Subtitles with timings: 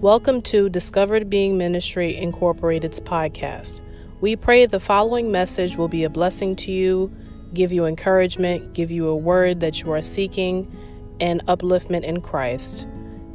[0.00, 3.82] Welcome to Discovered Being Ministry Incorporated's podcast.
[4.22, 7.14] We pray the following message will be a blessing to you,
[7.52, 10.74] give you encouragement, give you a word that you are seeking,
[11.20, 12.86] and upliftment in Christ.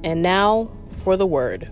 [0.03, 0.71] And now
[1.03, 1.71] for the word.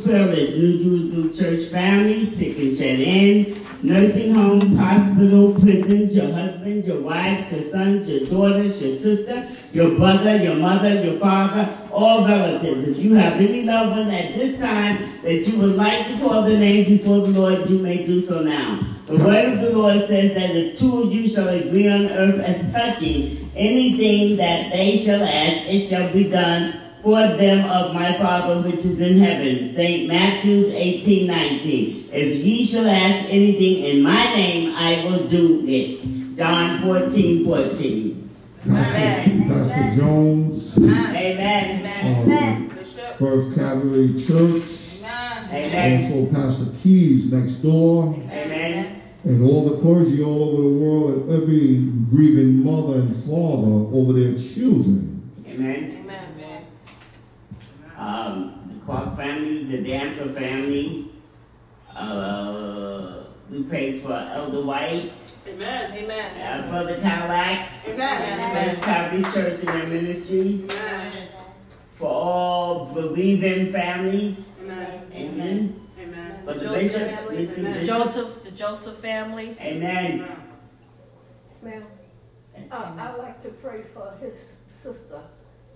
[0.00, 0.58] Prayer list.
[0.58, 7.00] New Jerusalem church family, sick and shut in, nursing home, hospital, prisons, your husband, your
[7.00, 12.88] wives, your sons, your daughters, your sister, your brother, your mother, your father, all relatives.
[12.88, 16.42] If you have any loved one at this time that you would like to call
[16.42, 18.86] the name before the Lord, you may do so now.
[19.06, 22.38] The word of the Lord says that if two of you shall agree on earth
[22.40, 28.16] as touching anything that they shall ask, it shall be done for them of my
[28.18, 29.74] Father which is in heaven.
[29.74, 32.08] Think Matthew 18, 19.
[32.12, 36.36] If ye shall ask anything in my name, I will do it.
[36.36, 38.30] John 14, 14.
[38.68, 42.28] Pastor, Pastor Jones, Amen.
[42.30, 42.70] um,
[43.18, 45.02] First Cavalry Church,
[45.52, 46.04] Amen.
[46.04, 49.02] also Pastor Keys next door, Amen.
[49.24, 51.78] and all the clergy all over the world, and every
[52.10, 55.28] grieving mother and father over their children.
[55.48, 56.01] Amen.
[58.02, 61.08] Um, the Clark family, the Dancer family.
[61.94, 65.12] Uh, we pray for Elder White,
[65.46, 65.92] Amen.
[65.92, 66.64] Amen.
[66.64, 68.54] uh, Brother Cadillac, Amen.
[68.54, 70.64] West Calvary's Church and their ministry.
[70.64, 71.28] Amen.
[71.96, 74.56] For all believing families.
[74.62, 75.06] Amen.
[75.14, 75.80] Amen.
[76.00, 76.42] Amen.
[76.44, 77.46] For the Joseph bishop, family.
[77.46, 77.78] listen, Amen.
[77.80, 77.96] bishop.
[77.96, 79.56] Joseph, the Joseph family.
[79.60, 80.28] Amen.
[81.62, 81.84] Ma'am,
[82.72, 85.20] uh, I'd like to pray for his sister.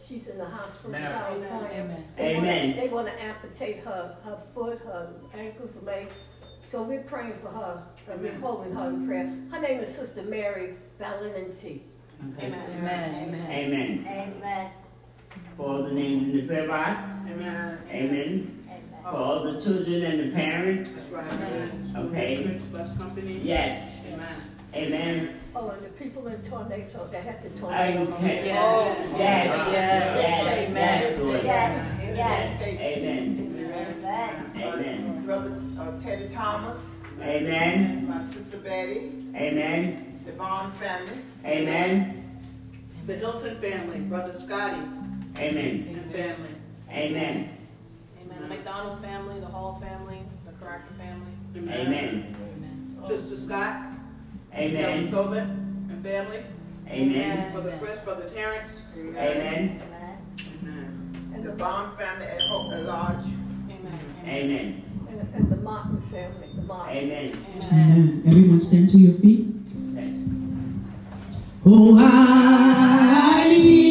[0.06, 1.48] She's in the hospital in California.
[1.72, 2.04] Amen.
[2.16, 2.76] They wanna- Amen.
[2.76, 6.08] They want to amputate her, her foot, her ankles, leg.
[6.62, 9.32] So we're praying for her, and we're holding her in prayer.
[9.50, 11.82] Her name is Sister Mary Valenti.
[12.34, 12.46] Okay.
[12.46, 12.70] Amen.
[12.78, 13.50] Amen.
[13.50, 14.06] Amen.
[14.08, 14.70] Amen.
[15.56, 17.06] For all the names in the prayer box.
[17.30, 17.78] Amen.
[17.90, 18.64] Amen.
[19.02, 20.92] For all the children and the parents.
[20.94, 21.70] That's right.
[21.96, 22.36] Okay.
[22.36, 23.44] Districts, bus companies.
[23.44, 24.08] Yes.
[24.12, 24.26] Amen.
[24.76, 25.40] Amen.
[25.55, 28.02] Oh, and the people in tornado, they had the tornado.
[28.08, 28.44] Okay.
[28.46, 29.08] Yes.
[29.17, 29.73] Yes.
[29.73, 29.73] Yes.
[29.73, 30.70] Yes.
[30.75, 31.44] Yes, Lord.
[31.44, 32.00] Yes.
[32.02, 32.62] Yes.
[32.62, 33.46] Amen.
[34.05, 34.52] Amen.
[34.56, 35.23] Amen.
[35.25, 36.78] Brother uh, Teddy Thomas,
[37.20, 38.06] Amen.
[38.08, 40.20] my sister Betty, Amen.
[40.25, 42.40] the Vaughn family, Amen.
[43.06, 44.82] The Hilton family, Brother Scotty
[45.38, 45.94] Amen.
[45.94, 46.50] and family.
[46.90, 47.58] Amen.
[48.20, 48.40] Amen.
[48.40, 51.32] The McDonald family, the Hall family, the Cracker family.
[51.73, 52.37] Amen.
[53.06, 53.85] Sister Scott,
[54.56, 55.06] Elder Amen.
[55.08, 56.42] Tobin and family.
[56.88, 57.52] Amen.
[57.52, 58.82] Brother Chris, Brother Terrence.
[58.96, 59.16] Amen.
[59.18, 59.80] Amen.
[60.62, 61.32] Amen.
[61.34, 63.24] And the the, Vaughn family at Hope at Lodge.
[63.24, 64.00] Amen.
[64.24, 64.82] Amen.
[65.08, 66.96] and, and the Martin family, the Martin.
[66.96, 67.46] Amen.
[67.62, 68.22] Amen.
[68.26, 69.46] Everyone stand to your feet.
[69.94, 70.12] Okay.
[71.66, 73.85] Oh, I need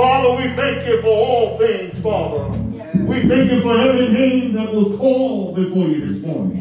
[0.00, 2.48] Father, we thank you for all things, Father.
[3.04, 6.56] We thank you for every name that was called before you this morning.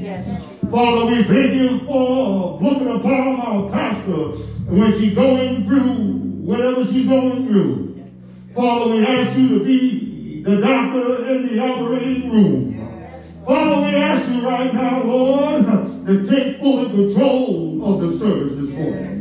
[0.70, 4.36] Father, we thank you for looking upon our pastor
[4.76, 8.12] when she's going through whatever she's going through.
[8.54, 13.16] Father, we ask you to be the doctor in the operating room.
[13.46, 15.66] Father, we ask you right now, Lord,
[16.08, 19.19] to take full control of the service this morning.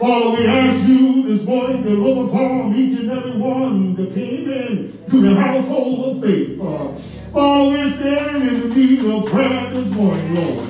[0.00, 4.48] Father, we ask you this morning to look upon each and every one that came
[4.48, 6.58] in to the household of faith.
[6.58, 10.60] Father, we're standing in the need of prayer this morning, Lord.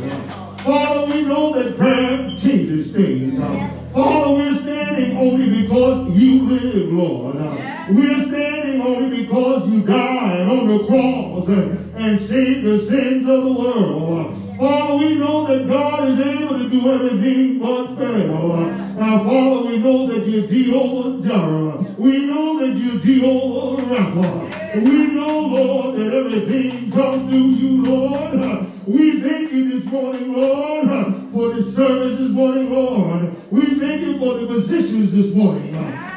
[0.62, 3.38] Father, we know that prayer changes things.
[3.38, 7.36] Father, we're standing only because you live, Lord.
[7.36, 13.44] We're standing only because you died on the cross and, and saved the sins of
[13.44, 14.49] the world.
[14.60, 18.58] Father, we know that God is able to do everything but fail.
[18.94, 21.94] Now, Father, we know that you're Jehovah Jireh.
[21.96, 24.84] We know that you're Jehovah Rapha.
[24.84, 28.66] We know, Lord, that everything comes through you, Lord.
[28.86, 30.88] We thank you this morning, Lord,
[31.32, 33.34] for the service this morning, Lord.
[33.50, 35.72] We thank you for the positions this morning.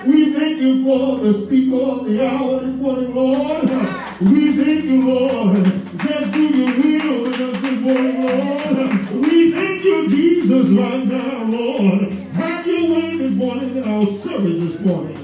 [0.05, 4.02] We thank you for the speaker of the hour this morning, Lord.
[4.21, 5.55] We thank you, Lord.
[5.57, 8.89] Just do your will with us this morning, Lord.
[9.27, 12.11] We thank you, Jesus, right now, Lord.
[12.33, 15.17] Have your way this morning in our service this morning.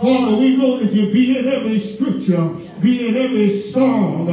[0.00, 2.48] Father, we know that you be in every scripture,
[2.80, 4.26] be in every song.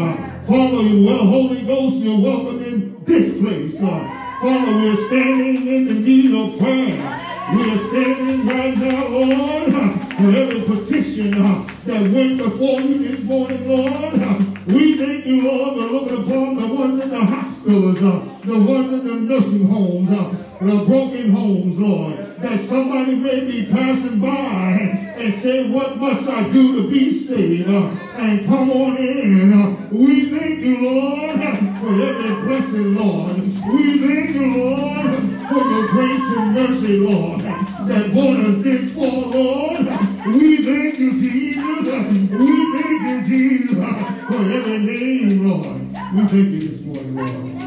[0.46, 3.80] Father, you well, Holy Ghost, you're welcome in this place.
[3.80, 7.31] Father, we're standing in the need of prayer.
[7.50, 9.74] We are standing right now, Lord,
[10.16, 14.51] for every petition that went before you this morning, Lord.
[14.68, 18.94] We thank you, Lord, for looking upon the ones in the hospitals, uh, the ones
[18.94, 25.16] in the nursing homes, uh, the broken homes, Lord, that somebody may be passing by
[25.18, 27.70] and say, what must I do to be saved?
[27.70, 29.52] Uh, and come on in.
[29.52, 33.38] Uh, we thank you, Lord, for every blessing, Lord.
[33.38, 35.16] We thank you, Lord,
[35.50, 39.88] for your grace and mercy, Lord, that brought us this far, Lord.
[40.36, 42.30] We thank you, Jesus.
[42.30, 45.66] We thank you, Jesus, for every name, Lord.
[45.66, 47.62] We thank you this morning, Lord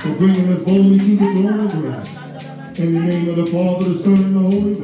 [0.00, 2.80] for bringing us boldly to the throne of grace.
[2.80, 4.74] In the name of the Father, the Son, and the Holy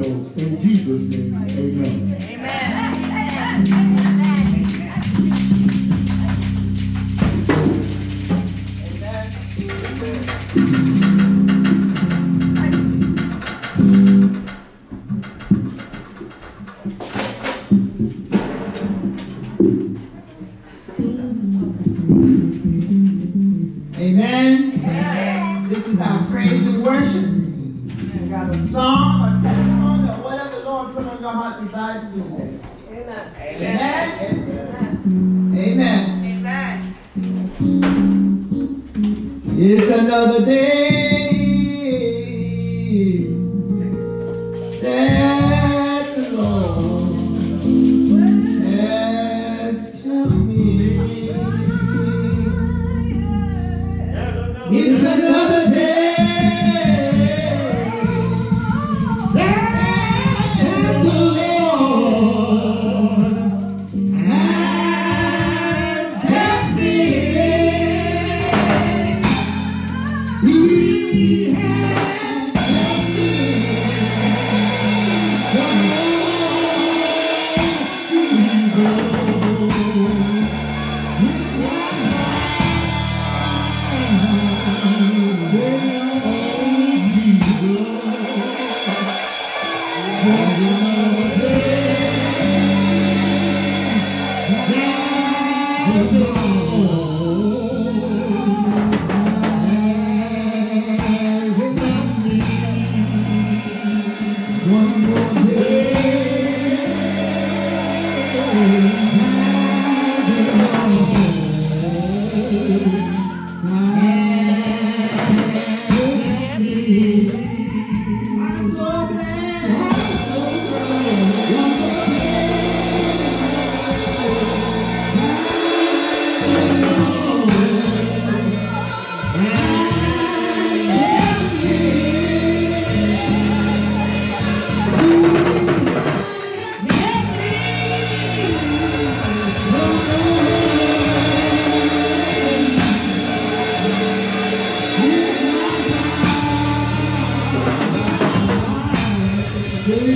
[149.87, 150.11] Thank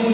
[0.00, 0.05] you.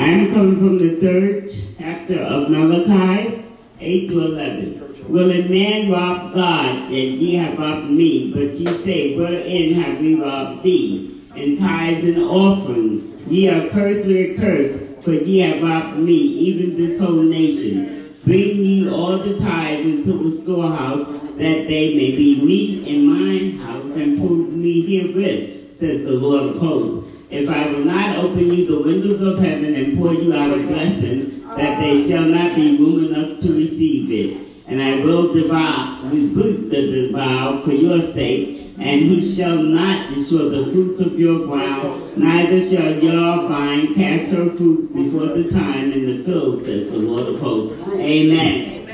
[0.00, 3.44] I am coming from the third chapter of Malachi,
[3.80, 5.12] 8 to 11.
[5.12, 8.32] Will a man rob God that ye have robbed me?
[8.32, 11.22] But ye say, Wherein have we robbed thee?
[11.36, 13.30] In tithes and offerings.
[13.30, 18.16] Ye are cursed with a curse, for ye have robbed me, even this whole nation.
[18.24, 23.58] Bring ye all the tithes into the storehouse, that they may be meat in mine
[23.58, 27.09] house, and prove me herewith, says the Lord of hosts.
[27.30, 30.62] If I will not open you the windows of heaven and pour you out a
[30.62, 34.46] blessing, that there shall not be room enough to receive it.
[34.66, 40.48] And I will devour, rebuke the devour for your sake, and he shall not destroy
[40.48, 45.92] the fruits of your ground, neither shall your vine cast her fruit before the time
[45.92, 47.76] in the field, says the Lord of hosts.
[47.88, 48.88] Amen.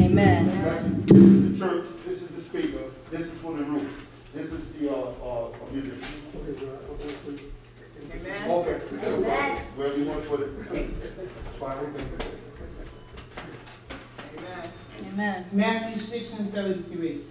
[0.00, 0.46] Amen.
[1.06, 4.07] This is the church, this is the speaker, this is for the roof,
[4.38, 6.30] this is the, uh, uh, musician.
[8.12, 8.50] Amen.
[8.50, 8.72] Okay.
[9.74, 10.50] Wherever you want to put it.
[11.58, 12.32] Fine with.
[14.38, 14.70] Amen.
[15.12, 15.46] Amen.
[15.50, 17.22] Matthew 6 and 33.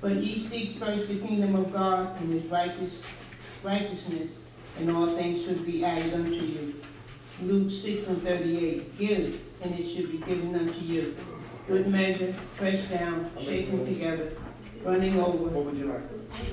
[0.00, 4.30] But ye seek first the kingdom of God and his righteous, righteousness,
[4.78, 6.74] and all things should be added unto you.
[7.42, 8.98] Luke 6 and 38.
[8.98, 11.14] Give, and it should be given unto you.
[11.68, 14.32] Good measure, pressed down, shaken together,
[14.84, 16.00] running What would you like?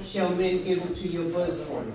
[0.05, 1.93] shall men give unto your bosom.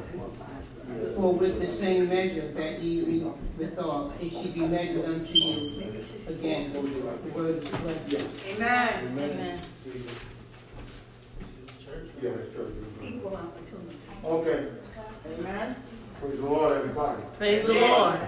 [1.16, 3.26] For with the same measure that ye reap
[3.58, 5.82] withal, it shall be measured unto you
[6.28, 6.72] again.
[6.72, 6.80] The
[7.30, 8.26] word is blessed.
[8.48, 9.16] Amen.
[9.18, 9.60] Amen.
[12.22, 12.74] Yeah, it's church.
[13.02, 13.96] Equal opportunity.
[14.24, 14.68] Okay.
[15.38, 15.76] Amen.
[16.20, 17.22] Praise the Lord, everybody.
[17.38, 18.18] Praise the Lord.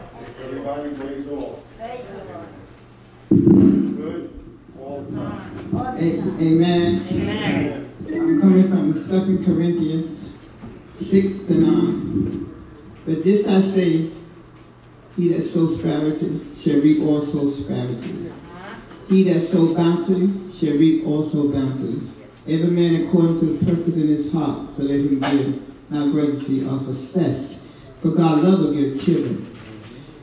[0.44, 1.58] Everybody, praise the Lord.
[1.78, 3.96] Thank you, Lord.
[3.96, 4.30] Good?
[4.80, 5.96] All the time.
[5.96, 7.06] A- Amen.
[7.10, 7.92] Amen.
[8.08, 10.36] I'm coming from Second Corinthians
[10.94, 12.54] six to nine.
[13.04, 14.10] But this I say,
[15.16, 18.32] he that sows sparingly shall reap also sparingly.
[19.08, 22.00] He that sows bountifully shall reap also bountifully.
[22.48, 26.68] Every man according to the purpose in his heart, so let him give, not grudgingly
[26.68, 27.66] or success.
[28.00, 29.52] For God loveth your children.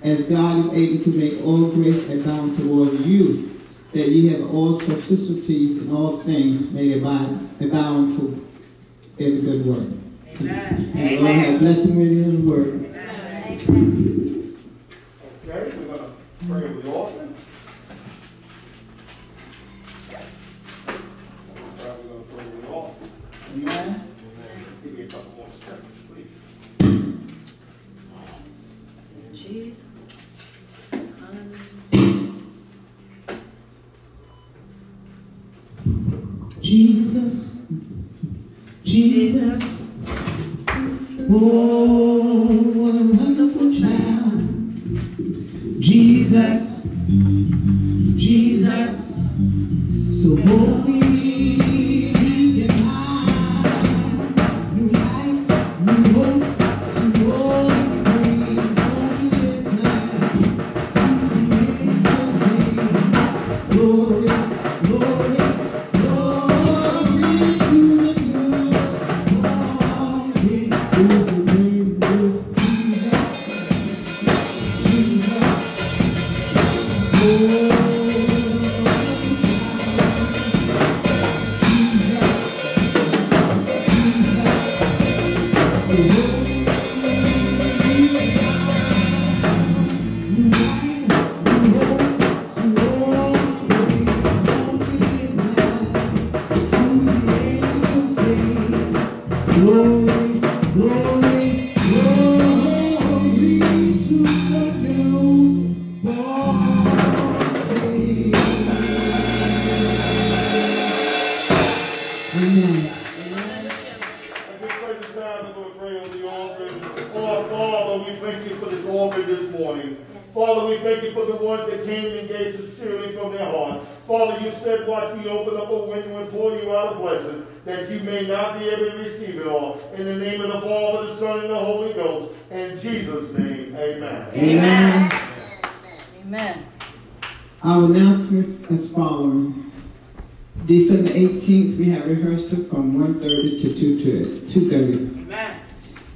[0.02, 3.53] As God is able to make all grace abound towards you,
[3.94, 8.46] that ye have all necessities in all things may abound, abound to
[9.20, 9.88] every good work.
[10.42, 10.92] Amen.
[10.96, 12.80] And the Lord have blessing with you in the word.
[15.46, 16.12] Okay, we're gonna
[16.48, 17.23] pray over the offering.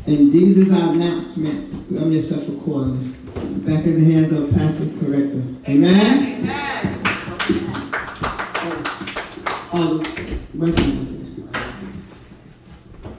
[0.08, 1.76] And these is our announcements.
[1.76, 3.10] Govern yourself accordingly.
[3.68, 5.68] Back in the hands of Pastor Caractor.
[5.68, 6.44] Amen?
[6.44, 7.04] Amen.
[9.74, 10.02] Um,
[10.54, 11.52] recommend.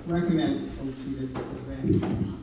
[0.07, 0.73] Recommend.
[0.81, 2.39] Oh, see, there's the.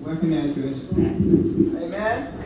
[0.00, 0.92] Recognize us.
[0.96, 2.39] Amen.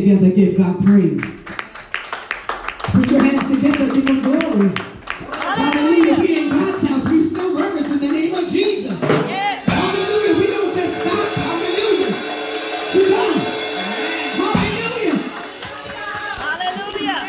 [0.00, 1.24] Together, give God praise.
[2.92, 4.68] Put your hands together, give him glory.
[5.40, 6.20] Hallelujah.
[6.20, 7.08] In God's house.
[7.08, 9.00] We still reverence in the name of Jesus.
[9.00, 10.34] Hallelujah.
[10.36, 11.32] We don't just stop.
[11.40, 12.12] Hallelujah.
[14.36, 15.16] Hallelujah.
[16.44, 17.20] Hallelujah.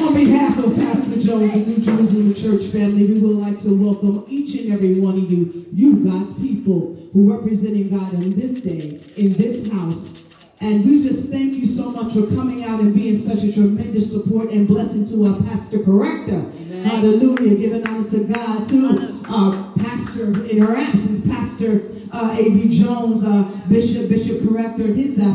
[0.00, 4.24] On behalf of Pastor Jones and New Jerusalem Church family, we would like to welcome
[4.28, 8.43] each and every one of you, you God's people, who are representing God in this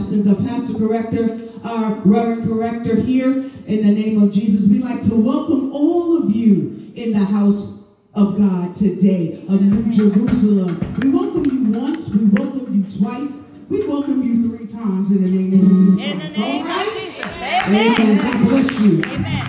[0.09, 3.45] absence, uh, Pastor Caractor, our Reverend Caractor here.
[3.67, 7.77] In the name of Jesus, we like to welcome all of you in the house
[8.15, 10.79] of God today, of New Jerusalem.
[10.99, 15.29] We welcome you once, we welcome you twice, we welcome you three times in the
[15.29, 15.99] name of Jesus.
[15.99, 16.87] In the name right?
[16.87, 17.25] of Jesus.
[17.25, 18.01] Amen.
[18.01, 18.17] Amen.
[18.17, 19.03] God bless you.
[19.13, 19.48] Amen.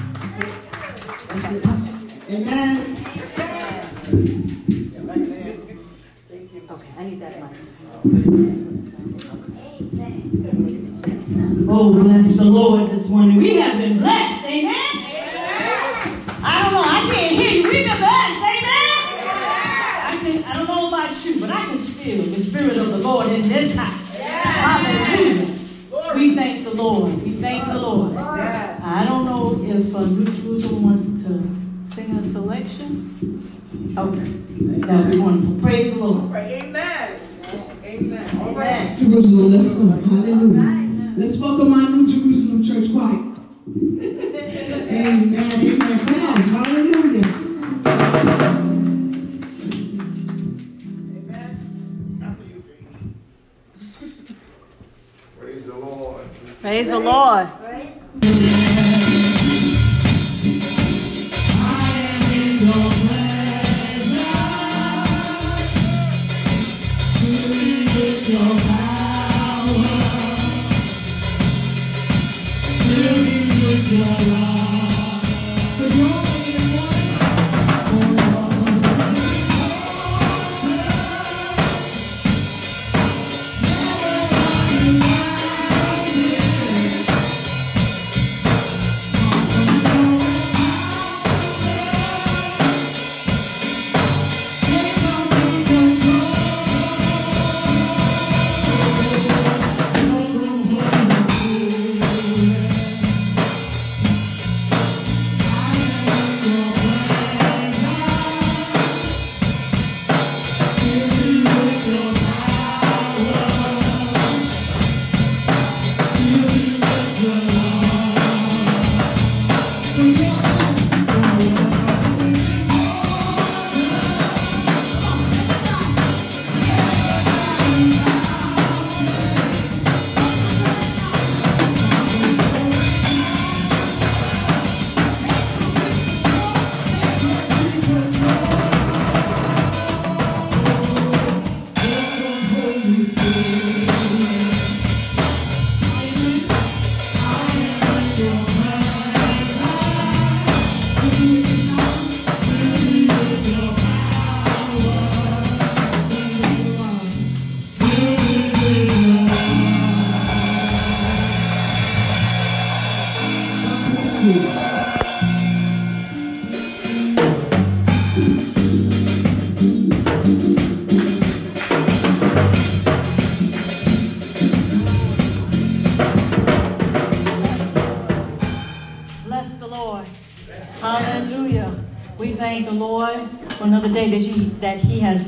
[56.62, 56.72] Lord.
[56.72, 57.48] Praise the Lord.
[58.20, 58.59] Thank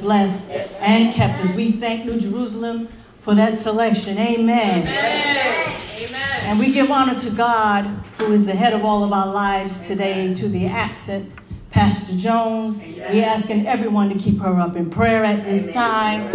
[0.03, 1.57] blessed and kept us.
[1.57, 2.89] We thank New Jerusalem
[3.21, 4.19] for that selection.
[4.19, 4.87] Amen.
[4.87, 5.63] Amen.
[6.45, 7.85] And we give honor to God,
[8.19, 11.33] who is the head of all of our lives today, to the absent
[11.71, 12.83] Pastor Jones.
[12.83, 16.31] We're asking everyone to keep her up in prayer at this time.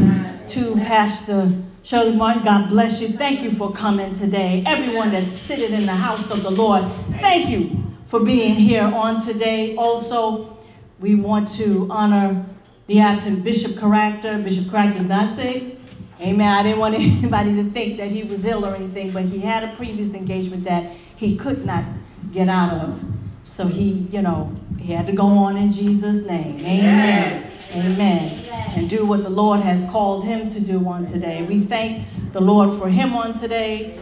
[0.50, 1.52] To Pastor
[1.84, 3.10] Shirley Martin, God bless you.
[3.10, 4.64] Thank you for coming today.
[4.66, 6.84] Everyone that's sitting in the house of the Lord,
[7.20, 9.76] thank you for being here on today.
[9.76, 10.58] Also,
[11.00, 12.46] we want to honor
[12.88, 14.44] the absent Bishop Caractor.
[14.44, 15.78] Bishop Caractor is not sick.
[16.22, 16.48] Amen.
[16.48, 19.64] I didn't want anybody to think that he was ill or anything, but he had
[19.64, 21.84] a previous engagement that he could not
[22.32, 23.04] get out of.
[23.44, 26.60] So he, you know, he had to go on in Jesus' name.
[26.60, 27.50] Amen.
[27.76, 28.32] Amen.
[28.78, 31.44] And do what the Lord has called him to do on today.
[31.44, 34.00] We thank the Lord for him on today.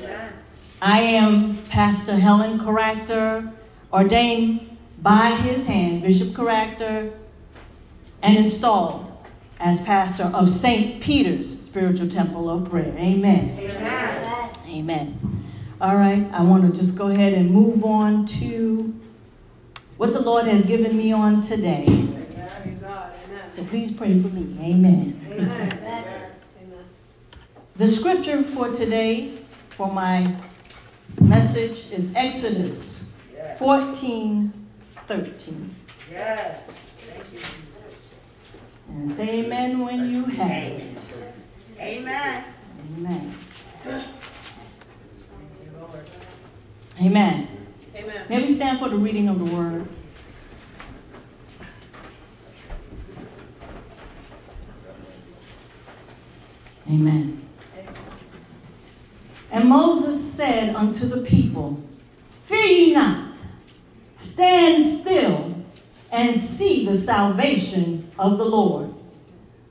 [0.82, 3.52] I am Pastor Helen Caractor,
[3.92, 7.14] ordained by his hand, Bishop Caractor,
[8.26, 9.12] and installed
[9.60, 11.00] as pastor of St.
[11.00, 12.92] Peter's Spiritual Temple of Prayer.
[12.98, 13.56] Amen.
[13.60, 14.50] Amen.
[14.68, 15.44] Amen.
[15.80, 19.00] All right, I want to just go ahead and move on to
[19.98, 21.86] what the Lord has given me on today.
[23.52, 24.58] So please pray for me.
[24.60, 25.22] Amen.
[25.32, 26.32] Amen.
[27.76, 29.38] The scripture for today,
[29.70, 30.36] for my
[31.22, 33.14] message, is Exodus
[33.60, 34.52] 14
[35.08, 35.76] 13.
[36.12, 37.64] Yes.
[38.96, 40.98] And say amen when you have it.
[41.78, 42.46] Amen.
[42.98, 43.36] Amen.
[47.02, 47.48] Amen.
[47.93, 48.26] Amen.
[48.30, 49.88] May we stand for the reading of the word.
[56.89, 57.41] Amen.
[59.52, 61.84] And Moses said unto the people,
[62.46, 63.34] Fear ye not,
[64.18, 65.64] stand still
[66.16, 68.93] and see the salvation of the Lord,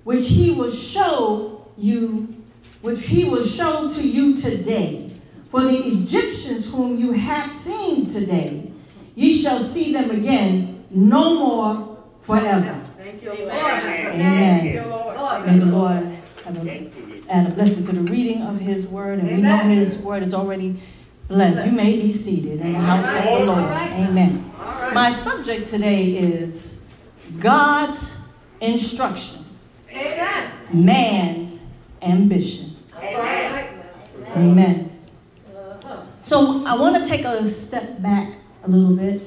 [0.04, 2.36] which he will show you,
[2.82, 5.10] which he will show to you today.
[5.48, 8.70] For the Egyptians whom you have seen today,
[9.14, 12.78] ye shall see them again no more forever.
[12.98, 13.50] Thank you, Lord.
[13.50, 14.60] Amen.
[14.60, 15.46] Thank you, Lord.
[15.46, 16.90] May the Lord have a,
[17.30, 19.20] add a blessing to the reading of his word.
[19.20, 20.78] And we know his word is already
[21.28, 21.66] blessed.
[21.66, 23.70] You may be seated in the house of the Lord.
[23.70, 24.52] Amen.
[24.92, 26.86] My subject today is
[27.38, 28.28] God's
[28.60, 29.44] instruction,
[29.90, 30.50] Amen.
[30.72, 31.66] man's
[32.02, 32.76] ambition.
[34.36, 34.90] Amen.
[36.22, 39.22] So I want to take a step back a little bit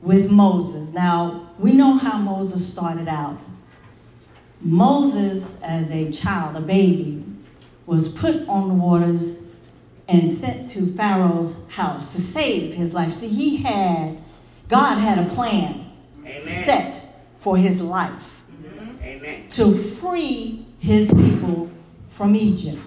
[0.00, 0.92] with Moses.
[0.92, 3.38] Now, we know how Moses started out.
[4.60, 7.24] Moses, as a child, a baby,
[7.86, 9.37] was put on the waters
[10.08, 13.14] and sent to Pharaoh's house to save his life.
[13.14, 14.18] See, he had,
[14.68, 15.90] God had a plan
[16.20, 16.40] Amen.
[16.40, 17.06] set
[17.40, 18.42] for his life
[19.02, 19.48] Amen.
[19.50, 21.70] to free his people
[22.08, 22.80] from Egypt.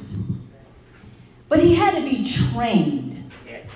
[1.48, 3.32] But he had to be trained.
[3.48, 3.68] Yes.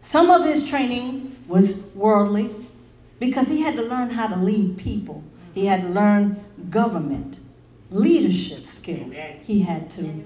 [0.00, 2.54] Some of his training was worldly
[3.18, 5.24] because he had to learn how to lead people.
[5.54, 7.38] He had to learn government,
[7.90, 9.14] leadership skills.
[9.14, 9.40] Amen.
[9.44, 10.24] He had to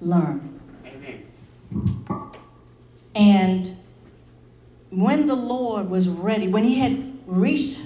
[0.00, 0.49] learn.
[3.14, 3.76] And
[4.90, 7.82] when the Lord was ready, when he had reached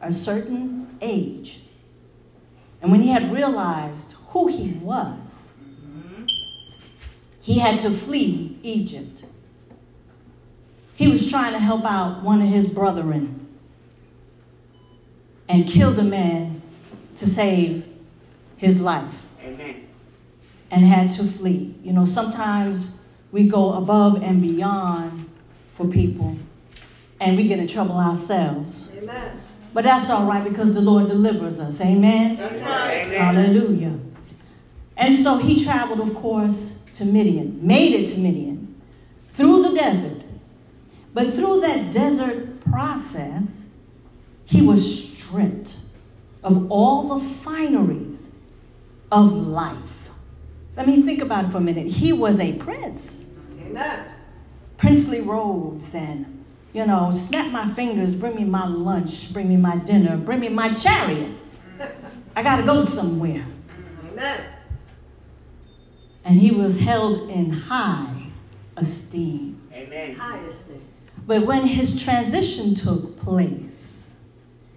[0.00, 1.60] a certain age,
[2.80, 5.50] and when he had realized who he was,
[7.40, 9.24] he had to flee Egypt.
[10.96, 13.48] He was trying to help out one of his brethren
[15.48, 16.62] and killed a man
[17.16, 17.84] to save
[18.56, 19.86] his life Amen.
[20.70, 21.74] and had to flee.
[21.82, 23.00] You know, sometimes
[23.32, 25.28] we go above and beyond
[25.74, 26.36] for people
[27.18, 28.94] and we get in trouble ourselves.
[28.96, 29.40] Amen.
[29.72, 31.80] But that's all right because the Lord delivers us.
[31.80, 32.38] Amen.
[32.38, 33.04] Amen.
[33.08, 33.98] Hallelujah.
[34.96, 38.80] And so he traveled, of course, to Midian, made it to Midian,
[39.30, 40.22] through the desert.
[41.14, 43.64] But through that desert process,
[44.44, 45.78] he was stripped
[46.44, 48.30] of all the fineries
[49.10, 50.10] of life.
[50.76, 51.86] I mean, think about it for a minute.
[51.86, 53.21] He was a prince,
[53.72, 54.06] Amen.
[54.76, 59.76] princely robes, and, you know, snap my fingers, bring me my lunch, bring me my
[59.76, 61.30] dinner, bring me my chariot.
[62.36, 63.44] I got to go somewhere.
[64.10, 64.40] Amen.
[66.24, 68.26] and he was held in high
[68.76, 69.60] esteem.
[69.72, 70.14] Amen.
[70.14, 70.82] Highest thing.
[71.26, 74.14] But when his transition took place,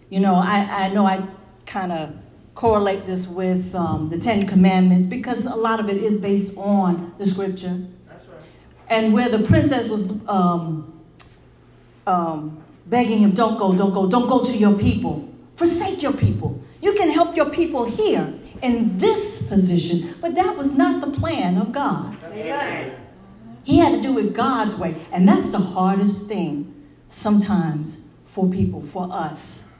[0.09, 1.25] you know, I, I know I
[1.65, 2.15] kind of
[2.53, 7.13] correlate this with um, the Ten Commandments because a lot of it is based on
[7.17, 7.85] the scripture.
[8.89, 11.01] And where the princess was um,
[12.05, 15.27] um, begging him, Don't go, don't go, don't go to your people.
[15.55, 16.61] Forsake your people.
[16.81, 21.57] You can help your people here in this position, but that was not the plan
[21.57, 22.17] of God.
[22.25, 22.95] Amen.
[23.63, 24.95] He had to do it God's way.
[25.11, 26.73] And that's the hardest thing
[27.07, 29.71] sometimes for people, for us.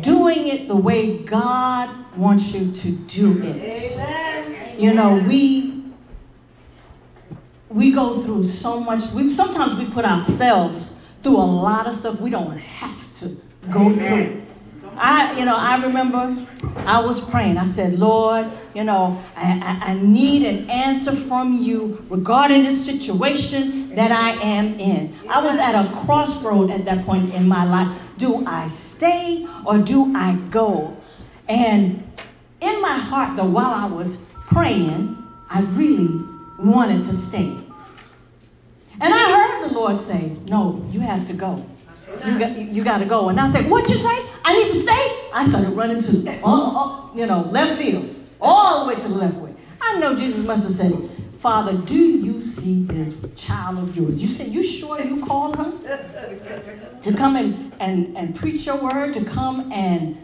[0.00, 3.56] Doing it the way God wants you to do it.
[3.56, 4.80] Amen.
[4.80, 5.69] You know, we
[7.70, 9.12] we go through so much.
[9.12, 13.36] We sometimes we put ourselves through a lot of stuff we don't have to
[13.70, 14.42] go through.
[14.96, 16.46] I, you know, I remember
[16.78, 17.56] I was praying.
[17.56, 22.84] I said, Lord, you know, I, I, I need an answer from you regarding this
[22.84, 25.14] situation that I am in.
[25.30, 27.98] I was at a crossroad at that point in my life.
[28.18, 30.96] Do I stay or do I go?
[31.48, 32.06] And
[32.60, 34.18] in my heart, though, while I was
[34.48, 35.16] praying,
[35.48, 36.29] I really
[36.62, 37.56] wanted to stay.
[39.00, 41.64] And I heard the Lord say, No, you have to go.
[42.26, 43.28] You got, you got to go.
[43.28, 44.26] And I said, What you say?
[44.44, 45.30] I need to stay?
[45.32, 48.08] I started running to, oh, oh, you know, left field,
[48.40, 49.54] all the way to the left way.
[49.80, 54.20] I know Jesus must have said, Father, do you see this child of yours?
[54.20, 56.98] You said, You sure you called her?
[57.00, 60.18] to come and, and, and preach your word, to come and,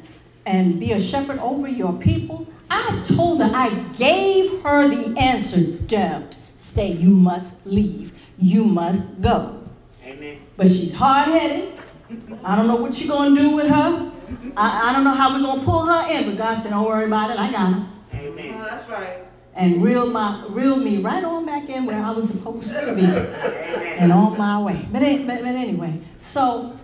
[0.44, 2.46] and be a shepherd over your people?
[2.68, 5.60] I told her, I gave her the answer.
[5.86, 8.12] Don't say You must leave.
[8.38, 9.62] You must go.
[10.04, 10.38] Amen.
[10.56, 11.72] But she's hard headed.
[12.44, 14.12] I don't know what you're going to do with her.
[14.56, 16.30] I, I don't know how we're going to pull her in.
[16.30, 17.38] But God said, Don't worry about it.
[17.38, 17.86] I got her.
[18.14, 18.54] Amen.
[18.60, 19.18] Oh, that's right.
[19.54, 23.04] And reel, my, reel me right on back in where I was supposed to be.
[23.04, 24.86] And on my way.
[24.92, 26.78] But, but, but anyway, so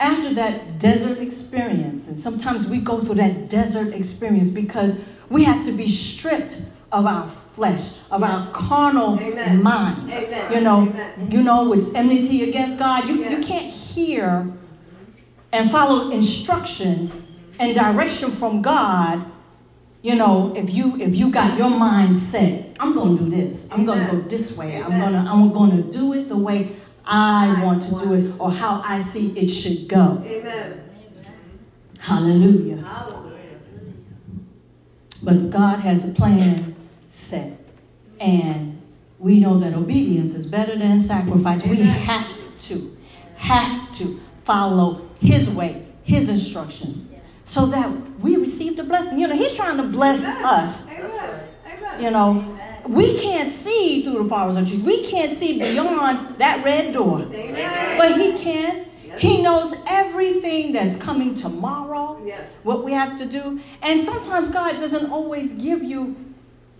[0.00, 5.64] after that desert experience, and sometimes we go through that desert experience because we have
[5.66, 9.62] to be stripped of our flesh, of our carnal Amen.
[9.62, 10.10] mind.
[10.10, 10.52] Amen.
[10.52, 11.30] You know, Amen.
[11.30, 13.06] you know, with enmity against God.
[13.08, 13.36] You, Yeah.
[13.38, 14.50] you can't hear
[15.52, 17.10] and follow instruction
[17.58, 19.24] and direction from God.
[20.02, 23.70] You know, if you if you got your mind set, I'm gonna do this.
[23.70, 24.82] I'm gonna go this way.
[24.82, 26.76] I'm gonna I'm gonna do it the way
[27.12, 30.22] I want to do it or how I see it should go.
[30.24, 30.80] Amen.
[31.98, 32.76] Hallelujah.
[32.76, 33.58] Hallelujah.
[35.20, 36.76] But God has a plan
[37.08, 37.58] set.
[38.20, 38.80] And
[39.18, 41.66] we know that obedience is better than sacrifice.
[41.66, 42.28] We have
[42.60, 42.96] to,
[43.36, 47.10] have to follow His way, His instruction,
[47.44, 47.90] so that
[48.20, 49.18] we receive the blessing.
[49.18, 50.90] You know, He's trying to bless us.
[50.92, 51.40] Amen.
[51.66, 52.02] Amen.
[52.02, 52.58] You know,
[52.90, 54.82] we can't see through the forest of trees.
[54.82, 57.20] We can't see beyond that red door.
[57.32, 57.98] Amen.
[57.98, 58.86] But He can.
[59.18, 62.48] He knows everything that's coming tomorrow Yes.
[62.62, 63.60] what we have to do.
[63.82, 66.16] And sometimes God doesn't always give you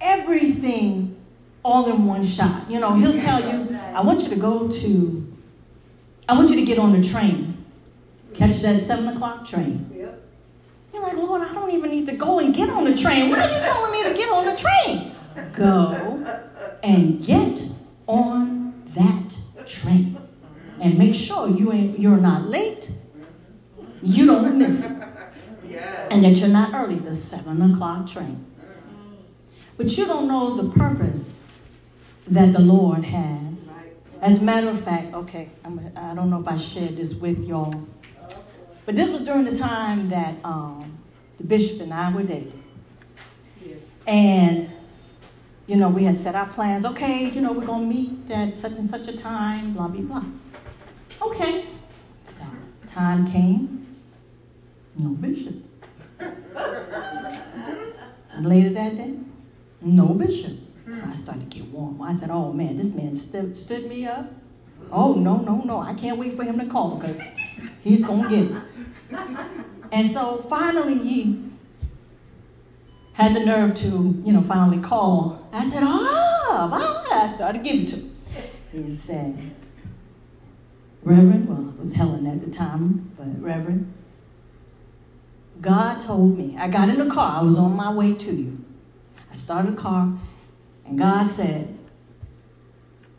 [0.01, 1.17] everything
[1.65, 2.71] all in one shot.
[2.71, 5.27] You know, He'll tell you, I want you to go to,
[6.29, 7.65] I want you to get on the train,
[8.35, 9.91] catch that seven o'clock train.
[9.95, 10.23] Yep.
[10.95, 13.31] You're like, Lord, I don't even need to go and get on the train.
[13.31, 15.13] Why are you telling me to get on the train?
[15.53, 16.25] Go
[16.83, 17.61] and get
[18.07, 19.37] on that
[19.67, 20.19] train.
[20.81, 22.91] And make sure you ain't you're not late.
[24.03, 25.03] You don't miss it.
[26.11, 28.47] And that you're not early, the seven o'clock train.
[29.77, 31.37] But you don't know the purpose
[32.27, 33.71] that the Lord has.
[34.21, 37.47] As a matter of fact, okay, I'm, I don't know if I shared this with
[37.47, 37.87] y'all,
[38.85, 40.99] but this was during the time that um,
[41.39, 42.63] the bishop and I were dating.
[44.07, 44.71] And,
[45.71, 46.85] you know, we had set our plans.
[46.85, 50.01] Okay, you know, we're going to meet at such and such a time, blah, blah,
[50.01, 50.25] blah.
[51.29, 51.67] Okay.
[52.29, 52.45] So,
[52.89, 53.87] time came.
[54.97, 55.55] No bishop.
[58.41, 59.15] Later that day,
[59.81, 60.59] no bishop.
[60.93, 62.03] So I started to get warm.
[62.03, 64.29] I said, oh man, this man stood, stood me up.
[64.91, 65.79] Oh, no, no, no.
[65.79, 67.23] I can't wait for him to call because
[67.85, 68.63] he's going to get it.
[69.93, 71.45] And so finally he
[73.23, 75.47] had the nerve to, you know, finally call.
[75.53, 78.87] I said, ah, well, I started giving to him.
[78.87, 79.55] He said,
[81.03, 83.93] Reverend, well, it was Helen at the time, but Reverend,
[85.61, 88.65] God told me, I got in the car, I was on my way to you.
[89.31, 90.13] I started the car,
[90.87, 91.77] and God said,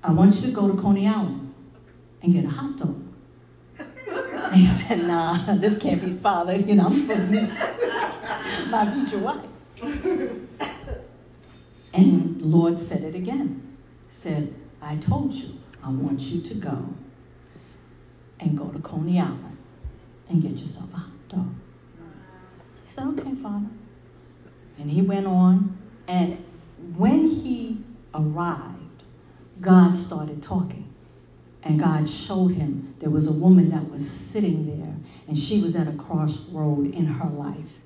[0.03, 1.53] I want you to go to Coney Island
[2.23, 3.01] and get a hot dog.
[3.77, 6.67] And he said, nah, this can't be fathered.
[6.67, 7.41] You know, I'm supposed to be
[8.69, 9.45] my future wife.
[11.93, 13.77] And Lord said it again.
[14.09, 16.93] Said, I told you, I want you to go
[18.39, 19.57] and go to Coney Island
[20.29, 21.53] and get yourself a hot dog.
[22.85, 23.67] He said, okay, Father.
[24.79, 25.77] And he went on,
[26.07, 26.43] and
[26.97, 29.03] when he arrived,
[29.59, 30.87] God started talking.
[31.63, 34.95] And God showed him there was a woman that was sitting there,
[35.27, 37.80] and she was at a crossroad in her life.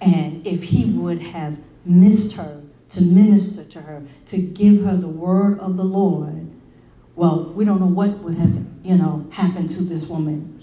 [0.00, 5.08] And if he would have missed her to minister to her, to give her the
[5.08, 6.50] word of the Lord,
[7.14, 10.60] well, we don't know what would have, you know, happened to this woman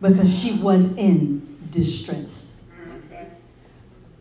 [0.00, 2.64] because she was in distress.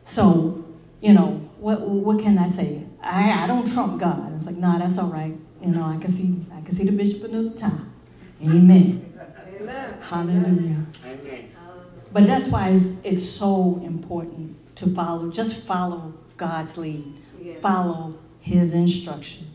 [0.04, 0.66] So,
[1.02, 2.84] you know, what what can I say?
[3.02, 4.36] I, I don't trump God.
[4.38, 5.36] It's like, nah, that's all right.
[5.62, 7.94] You know, I can see I can see the bishop another time.
[8.42, 9.14] Amen.
[9.62, 9.98] Amen.
[10.02, 10.48] Hallelujah.
[10.48, 10.89] Amen.
[12.12, 15.30] But that's why it's, it's so important to follow.
[15.30, 17.14] Just follow God's lead.
[17.42, 17.60] Yeah.
[17.62, 19.48] Follow His instruction.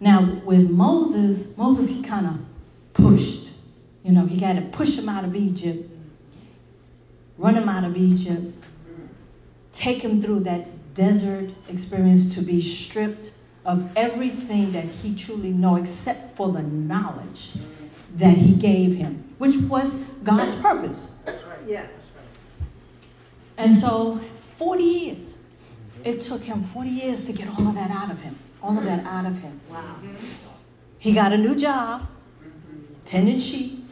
[0.00, 2.38] Now with Moses, Moses he kind of
[2.92, 3.48] pushed.
[4.02, 5.90] You know, he got to push him out of Egypt,
[7.38, 8.54] run him out of Egypt,
[9.72, 13.30] take him through that desert experience to be stripped
[13.64, 17.52] of everything that he truly know except for the knowledge
[18.16, 21.24] that he gave him, which was God's purpose.
[21.66, 21.86] Yeah.
[23.56, 24.20] And so
[24.56, 25.38] 40 years.
[26.04, 28.38] It took him 40 years to get all of that out of him.
[28.62, 29.60] All of that out of him.
[29.68, 29.96] Wow.
[30.98, 32.06] He got a new job,
[33.04, 33.84] tending sheep.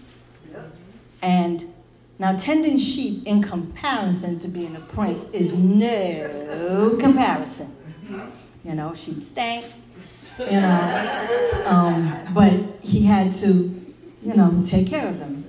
[1.21, 1.73] And
[2.19, 7.75] now tending sheep in comparison to being a prince is no comparison.
[8.65, 9.65] You know, sheep stank.
[10.39, 13.84] You know, um, but he had to,
[14.25, 15.45] you know, take care of them,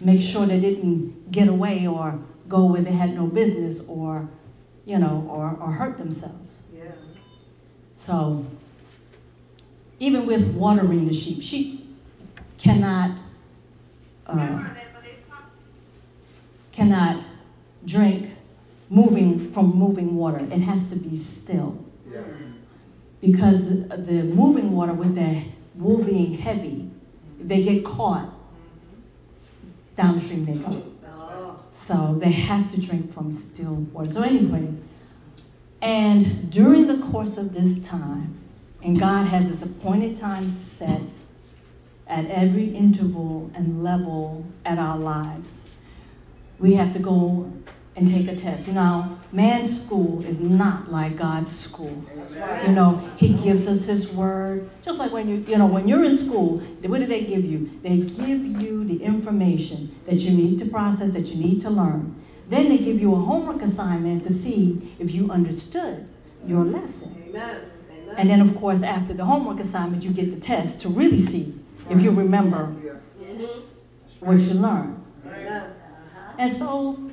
[0.00, 2.18] make sure they didn't get away or
[2.48, 4.28] go where they had no business or,
[4.84, 6.66] you know, or, or hurt themselves.
[6.72, 6.92] Yeah.
[7.94, 8.46] So,
[9.98, 11.96] even with watering the sheep, sheep
[12.58, 13.18] cannot
[14.26, 14.64] uh,
[16.72, 17.24] cannot
[17.84, 18.30] drink
[18.90, 20.38] moving from moving water.
[20.38, 21.84] It has to be still
[23.20, 25.42] because the, the moving water with the
[25.74, 26.87] wool being heavy,
[27.40, 28.32] they get caught
[29.96, 30.44] downstream.
[30.44, 30.82] They go.
[31.86, 34.12] So they have to drink from still water.
[34.12, 34.74] So anyway,
[35.80, 38.38] and during the course of this time,
[38.82, 41.02] and God has his appointed time set
[42.06, 45.70] at every interval and level at our lives,
[46.58, 47.50] we have to go
[47.98, 48.68] and take a test.
[48.68, 52.04] You know, man's school is not like God's school.
[52.64, 54.70] You know, He gives us His word.
[54.84, 57.70] Just like when you, you know, when you're in school, what do they give you?
[57.82, 62.14] They give you the information that you need to process, that you need to learn.
[62.48, 66.08] Then they give you a homework assignment to see if you understood
[66.46, 67.22] your lesson.
[67.28, 67.60] Amen.
[67.90, 68.14] Amen.
[68.16, 71.54] And then, of course, after the homework assignment, you get the test to really see
[71.90, 72.66] if you remember
[74.20, 75.04] what you learned.
[76.38, 77.07] And so,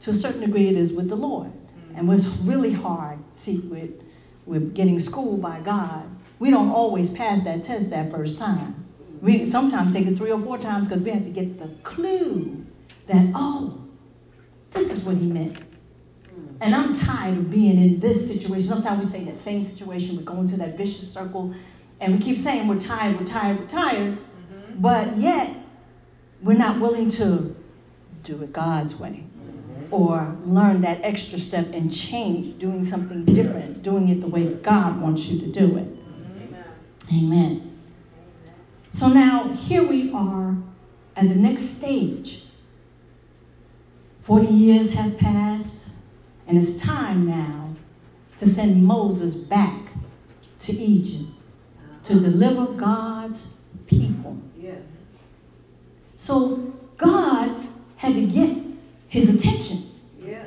[0.00, 1.48] to a certain degree, it is with the Lord.
[1.48, 1.98] Mm.
[1.98, 4.02] And what's really hard, see, with,
[4.46, 8.86] with getting schooled by God, we don't always pass that test that first time.
[9.20, 12.66] We sometimes take it three or four times because we have to get the clue
[13.06, 13.78] that, oh,
[14.70, 15.60] this is what he meant.
[15.60, 16.56] Mm.
[16.62, 18.64] And I'm tired of being in this situation.
[18.64, 21.54] Sometimes we say that same situation, we go into that vicious circle,
[22.00, 24.80] and we keep saying we're tired, we're tired, we're tired, mm-hmm.
[24.80, 25.54] but yet
[26.40, 27.54] we're not willing to
[28.22, 29.24] do it God's way
[29.90, 35.00] or learn that extra step and change, doing something different, doing it the way God
[35.00, 35.86] wants you to do it.
[37.12, 37.78] Amen.
[38.92, 40.56] So now here we are
[41.16, 42.44] at the next stage.
[44.22, 45.88] 40 years have passed,
[46.46, 47.74] and it's time now
[48.38, 49.80] to send Moses back
[50.60, 51.30] to Egypt
[52.04, 54.38] to deliver God's people.
[54.56, 54.76] Yeah.
[56.16, 57.66] So God
[57.96, 58.59] had to get
[59.10, 59.90] his attention.
[60.24, 60.44] Yeah.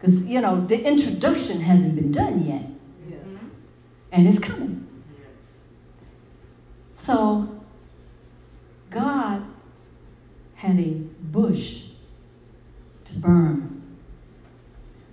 [0.00, 2.62] Because, you know, the introduction hasn't been done yet.
[3.10, 3.16] Yeah.
[4.12, 4.86] And it's coming.
[6.96, 7.62] So,
[8.90, 9.44] God
[10.54, 10.90] had a
[11.20, 11.86] bush
[13.06, 13.82] to burn.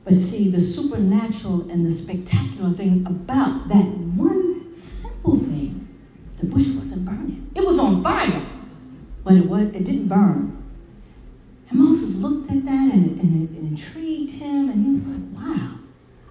[0.03, 3.85] But see, the supernatural and the spectacular thing about that
[4.15, 5.87] one simple thing,
[6.39, 7.49] the bush wasn't burning.
[7.55, 8.41] It was on fire,
[9.23, 10.56] but it, was, it didn't burn.
[11.69, 15.75] And Moses looked at that and, and it, intrigued him, and he was like, wow,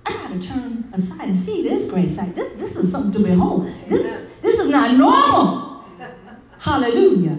[0.05, 2.35] I got to turn aside and see this great sight.
[2.35, 3.71] This, this is something to behold.
[3.87, 5.85] This, this is not normal.
[6.59, 7.39] Hallelujah.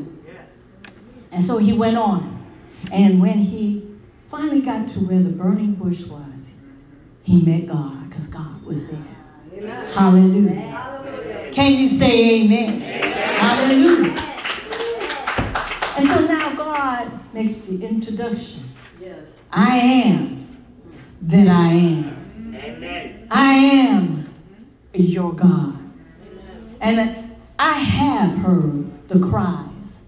[1.31, 2.45] And so he went on.
[2.91, 3.95] And when he
[4.31, 6.23] finally got to where the burning bush was,
[7.23, 9.01] he met God because God was there.
[9.53, 9.91] Amen.
[9.91, 10.53] Hallelujah.
[10.53, 11.51] Hallelujah.
[11.51, 12.81] Can you say amen?
[12.81, 14.15] Hallelujah.
[15.97, 18.63] And so now God makes the introduction.
[18.99, 19.19] Yes.
[19.51, 20.57] I am
[21.21, 22.55] that I am.
[22.55, 23.27] Amen.
[23.29, 24.33] I am
[24.93, 25.77] your God.
[26.81, 30.01] And I have heard the cries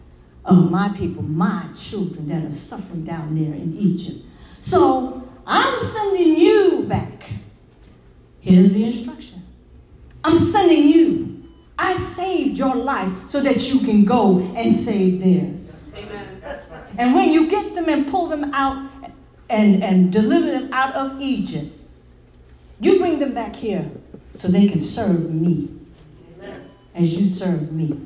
[0.44, 4.26] of my people, my children that are suffering down there in Egypt.
[4.62, 7.30] So I'm sending you back.
[8.40, 9.44] Here's the instruction
[10.24, 11.44] I'm sending you.
[11.78, 15.92] I saved your life so that you can go and save theirs.
[15.96, 16.30] Amen.
[16.98, 18.90] And when you get them and pull them out
[19.50, 21.68] and, and deliver them out of Egypt,
[22.80, 23.90] you bring them back here
[24.36, 25.70] so they can serve me
[26.96, 28.00] as you serve me.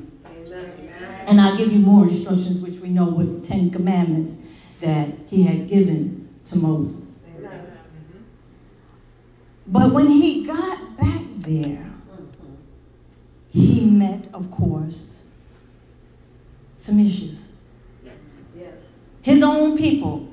[1.26, 4.40] And I'll give you more instructions, which we know was the Ten Commandments
[4.80, 7.20] that he had given to Moses.
[9.66, 11.90] But when he got back there,
[13.48, 15.22] he met, of course,
[16.76, 17.43] some issues.
[19.24, 20.28] His own people,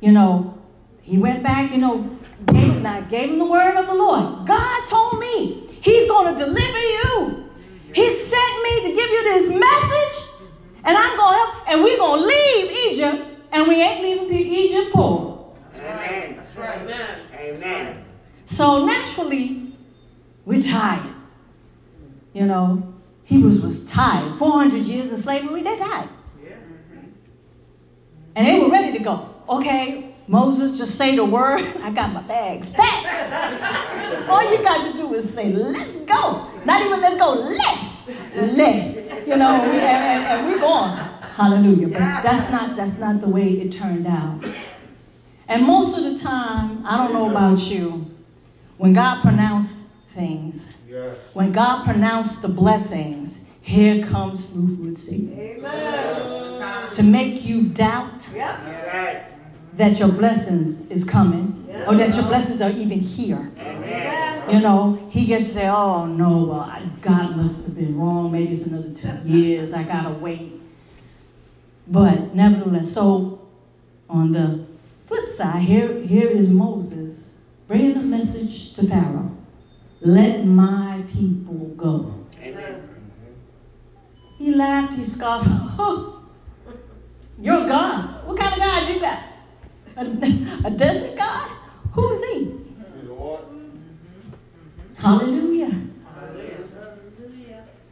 [0.00, 0.58] you know,
[1.00, 2.18] he went back, you know,
[2.52, 4.46] gave, now gave him the word of the Lord.
[4.46, 7.50] God told me he's going to deliver you.
[7.94, 10.44] He sent me to give you this message,
[10.84, 14.52] and I'm going to help, and we're going to leave Egypt, and we ain't leaving
[14.52, 15.54] Egypt poor.
[15.78, 16.36] Amen.
[16.36, 16.82] That's right.
[16.82, 17.20] Amen.
[17.34, 18.04] Amen.
[18.44, 19.72] So naturally,
[20.44, 21.14] we're tired.
[22.34, 24.38] You know, Hebrews was tired.
[24.38, 26.10] 400 years of slavery, they're tired.
[28.36, 29.28] And they were ready to go.
[29.48, 31.60] Okay, Moses, just say the word.
[31.82, 34.28] I got my bags packed.
[34.28, 36.50] All you got to do is say, let's go.
[36.64, 39.26] Not even let's go, let's let.
[39.26, 40.96] You know, and, and, and we're going.
[41.34, 41.88] Hallelujah.
[41.88, 44.44] But that's not that's not the way it turned out.
[45.48, 48.06] And most of the time, I don't know about you,
[48.78, 49.76] when God pronounced
[50.10, 51.18] things, Yes.
[51.34, 56.90] when God pronounced the blessings, here comes smooth Satan Amen.
[56.92, 59.32] to make you doubt Yes.
[59.76, 63.50] that your blessings is coming or that your blessings are even here.
[63.58, 64.50] Amen.
[64.54, 68.32] You know, he gets to say, oh no, well, I- God must have been wrong.
[68.32, 69.72] Maybe it's another two years.
[69.74, 70.52] I got to wait.
[71.86, 73.46] But nevertheless, so
[74.08, 74.64] on the
[75.06, 79.36] flip side, here, here is Moses bringing a message to Pharaoh.
[80.00, 82.24] Let my people go.
[82.40, 82.88] Amen.
[84.38, 85.48] He laughed, he scoffed.
[87.40, 88.26] You're God.
[88.26, 89.22] What kind of God you got?
[89.96, 91.50] A, a desert God?
[91.92, 92.44] Who is he?
[92.46, 93.40] Praise the Lord.
[94.96, 95.80] Hallelujah.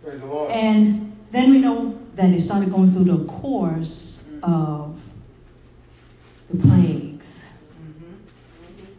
[0.02, 0.50] Praise the Lord.
[0.50, 4.98] And then we know that he started going through the course of
[6.50, 7.52] the plagues.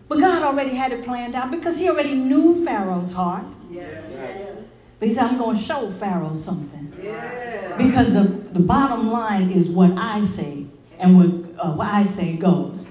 [0.08, 3.46] But God already had it planned out because he already knew Pharaoh's heart.
[3.72, 4.06] Yes.
[4.12, 4.58] yes.
[5.00, 6.94] But he said, I'm going to show Pharaoh something.
[7.02, 7.78] Yes.
[7.78, 10.66] Because the, the bottom line is what I say,
[11.00, 12.88] and what, uh, what I say goes.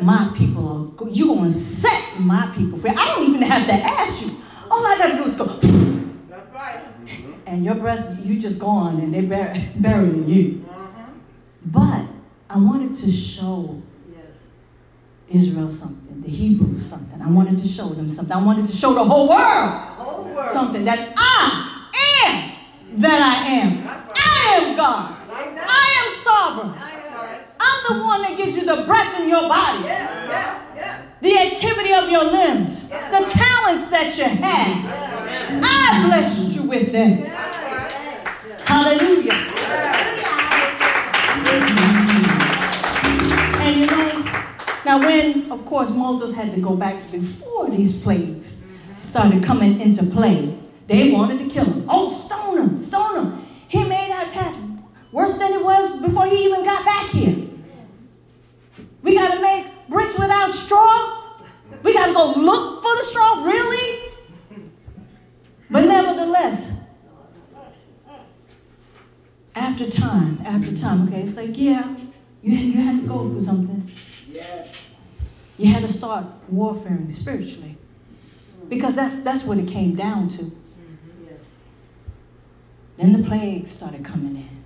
[0.00, 2.90] My people are, you're going to set my people free.
[2.90, 4.32] I don't even have to ask you.
[4.70, 6.84] All I got to do is go, That's right.
[7.46, 10.64] and your breath, you just gone, and they bur- burying you.
[11.64, 12.06] But
[12.50, 13.80] I wanted to show
[15.30, 17.20] Israel something, the Hebrews something.
[17.22, 18.36] I wanted to show them something.
[18.36, 21.88] I wanted to show the whole world something that I
[22.26, 22.51] am
[22.98, 23.88] that I am.
[24.14, 25.16] I am God.
[25.30, 26.74] I am sovereign.
[27.58, 29.82] I'm the one that gives you the breath in your body,
[31.20, 35.62] the activity of your limbs, the talents that you have.
[35.64, 37.18] I blessed you with them.
[38.66, 39.32] Hallelujah.
[43.62, 44.22] And you know,
[44.84, 48.66] now when, of course, Moses had to go back before these plagues
[48.96, 51.86] started coming into play, they wanted to kill him.
[51.88, 53.46] Oh, stone him, stone him.
[53.68, 54.58] He made our task
[55.10, 57.48] worse than it was before he even got back here.
[59.02, 61.36] We got to make bricks without straw.
[61.82, 64.08] We got to go look for the straw, really?
[65.70, 66.78] But nevertheless,
[69.54, 71.96] after time, after time, okay, it's like, yeah,
[72.42, 73.82] you, you had to go through something.
[75.58, 77.76] You had to start warfaring spiritually.
[78.68, 80.50] Because that's, that's what it came down to.
[82.96, 84.64] Then the plague started coming in.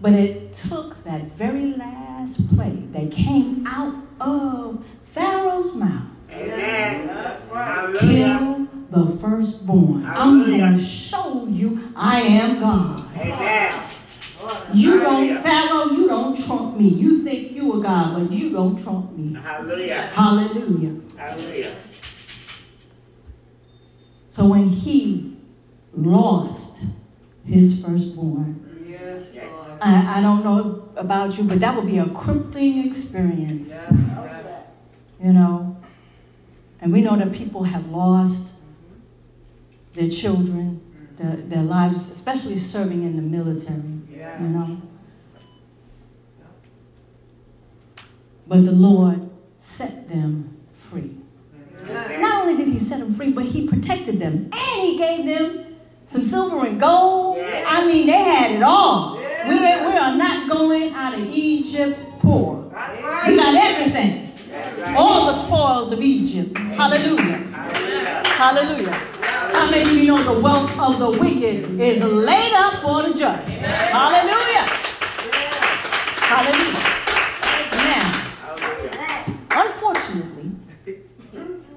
[0.00, 6.10] But it took that very last plague that came out of Pharaoh's mouth.
[6.30, 7.06] Amen.
[7.06, 7.96] That's right.
[7.98, 10.04] Kill the firstborn.
[10.06, 13.04] I'm going to show you I am God.
[13.16, 13.72] Amen.
[14.74, 16.88] You don't, Pharaoh, you don't trump me.
[16.88, 19.34] You think you are God, but you don't trump me.
[19.40, 20.10] Hallelujah.
[20.12, 21.00] Hallelujah.
[21.16, 21.74] Hallelujah.
[24.28, 25.36] So when he
[25.94, 26.84] lost
[27.46, 28.62] his firstborn,
[29.80, 33.74] I, I don't know about you, but that would be a crippling experience.
[35.22, 35.76] You know?
[36.80, 38.60] And we know that people have lost
[39.94, 40.80] their children
[41.18, 43.82] their, their lives, especially serving in the military.
[44.10, 44.82] You know?
[48.46, 49.28] But the Lord
[49.60, 51.16] set them free.
[51.88, 54.50] Not only did He set them free, but He protected them.
[54.52, 55.65] And He gave them
[56.06, 57.38] some silver and gold.
[57.38, 59.16] I mean, they had it all.
[59.16, 62.62] We, we are not going out of Egypt poor.
[63.26, 64.24] We got everything.
[64.96, 66.56] All the spoils of Egypt.
[66.58, 67.38] Hallelujah.
[68.24, 68.92] Hallelujah.
[68.92, 73.14] How many of you know the wealth of the wicked is laid up for the
[73.18, 73.64] just?
[73.64, 74.66] Hallelujah.
[76.26, 76.82] Hallelujah.
[77.86, 80.50] Now, unfortunately,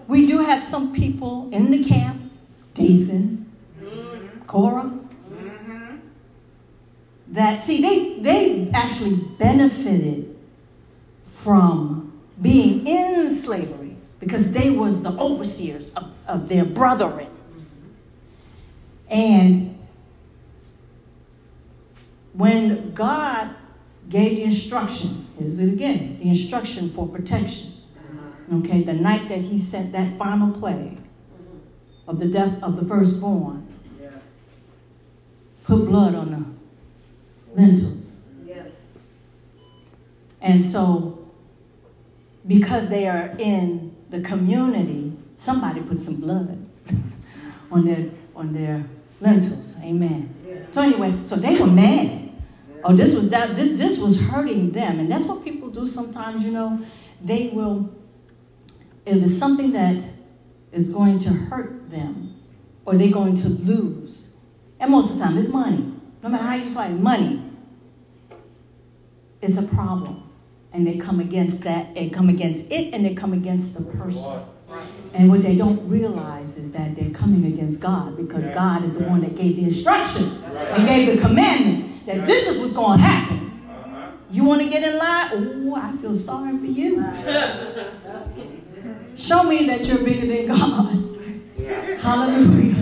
[0.07, 2.31] we do have some people in the camp,
[2.73, 3.48] Dathan,
[4.49, 4.91] Korah,
[7.27, 10.35] that see they they actually benefited
[11.27, 17.27] from being in slavery because they was the overseers of, of their brethren.
[19.07, 19.77] And
[22.33, 23.53] when God
[24.09, 27.73] gave the instruction, here's it again, the instruction for protection.
[28.51, 30.97] Okay, the night that he sent that final plague
[32.07, 33.67] of the death of the firstborn,
[35.69, 38.15] put blood on the lentils.
[38.45, 38.71] Yes.
[40.41, 41.29] And so,
[42.47, 46.67] because they are in the community, somebody put some blood
[47.71, 48.83] on their on their
[49.21, 49.73] lentils.
[49.81, 50.35] Amen.
[50.71, 52.31] So anyway, so they were mad.
[52.83, 56.43] Oh, this was that this this was hurting them, and that's what people do sometimes.
[56.43, 56.81] You know,
[57.21, 57.93] they will
[59.05, 60.03] if it's something that
[60.71, 62.35] is going to hurt them
[62.85, 63.98] or they're going to lose,
[64.79, 65.93] and most of the time it's money.
[66.21, 67.41] No matter how you fight money,
[69.41, 70.23] it's a problem.
[70.71, 74.43] And they come against that, they come against it, and they come against the person.
[75.13, 79.05] And what they don't realize is that they're coming against God because God is the
[79.05, 83.03] one that gave the instruction and gave the commandment that this is what's going to
[83.03, 83.37] happen.
[83.67, 84.11] Uh-huh.
[84.29, 85.29] You want to get in line?
[85.31, 87.03] Oh, I feel sorry for you.
[89.17, 91.17] Show me that you're bigger than God.
[91.99, 92.78] Hallelujah.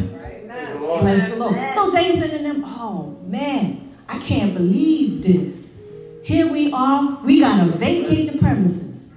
[0.88, 1.72] Bless the Lord.
[1.74, 5.76] So Dathan and them, oh man, I can't believe this.
[6.24, 7.20] Here we are.
[7.24, 9.14] We gotta vacate the premises.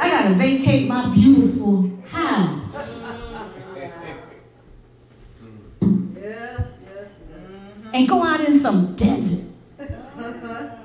[0.00, 3.22] I gotta vacate my beautiful house
[5.80, 7.10] Yes, yes,
[7.92, 9.50] and go out in some desert.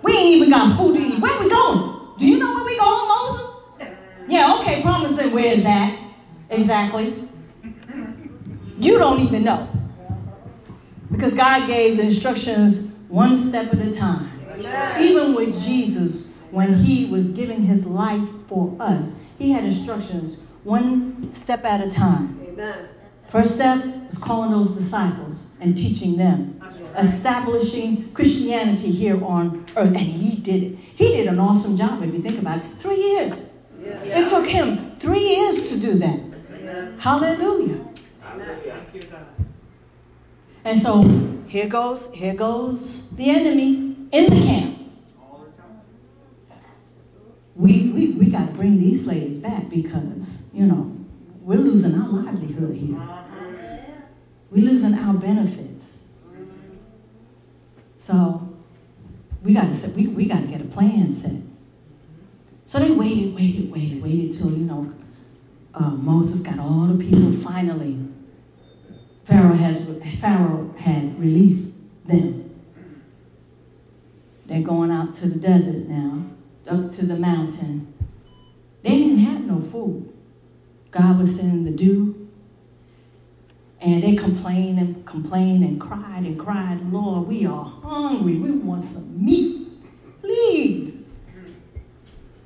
[0.01, 1.19] We ain't even got food to eat.
[1.19, 2.07] Where we going?
[2.17, 3.55] Do you know where we going, Moses?
[4.27, 5.97] Yeah, okay, promising where is that?
[6.49, 7.27] Exactly.
[8.79, 9.67] You don't even know.
[11.19, 14.31] Because God gave the instructions one step at a time.
[15.01, 21.33] Even with Jesus, when he was giving his life for us, he had instructions one
[21.33, 22.39] step at a time.
[22.47, 22.87] Amen.
[23.27, 26.61] First step was calling those disciples and teaching them,
[26.97, 29.87] establishing Christianity here on earth.
[29.87, 30.77] And he did it.
[30.95, 32.63] He did an awesome job if you think about it.
[32.79, 33.49] Three years.
[33.83, 36.19] It took him three years to do that.
[36.97, 37.85] Hallelujah.
[40.63, 41.01] And so
[41.47, 44.77] here goes, here goes the enemy in the camp.
[47.55, 50.95] We, we, we got to bring these slaves back because, you know,
[51.41, 53.01] we're losing our livelihood here.
[54.51, 56.09] We're losing our benefits.
[57.97, 58.49] So
[59.43, 61.41] we got to we, we got to get a plan set.
[62.65, 64.93] So they waited, waited, waited, waited till you know
[65.73, 67.31] uh, Moses got all the people.
[67.41, 68.08] Finally,
[69.29, 69.85] Pharaoh has
[70.19, 71.73] Pharaoh had released
[72.03, 72.49] them.
[74.47, 76.23] They're going out to the desert now,
[76.67, 77.93] up to the mountain.
[78.81, 80.11] They didn't have no food.
[80.89, 82.27] God was sending the dew.
[83.79, 88.35] And they complained and complained and cried and cried, Lord, we are hungry.
[88.37, 89.67] We want some meat.
[90.21, 91.03] Please.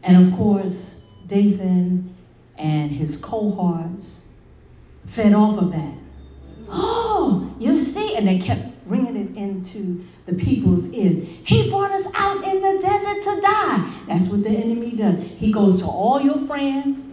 [0.04, 2.14] And of course, Dathan
[2.58, 4.20] and his cohorts
[5.06, 6.03] fed off of that.
[6.76, 8.16] Oh, you see?
[8.16, 11.28] And they kept bringing it into the people's ears.
[11.46, 13.94] He brought us out in the desert to die.
[14.08, 15.18] That's what the enemy does.
[15.38, 17.06] He goes to all your friends,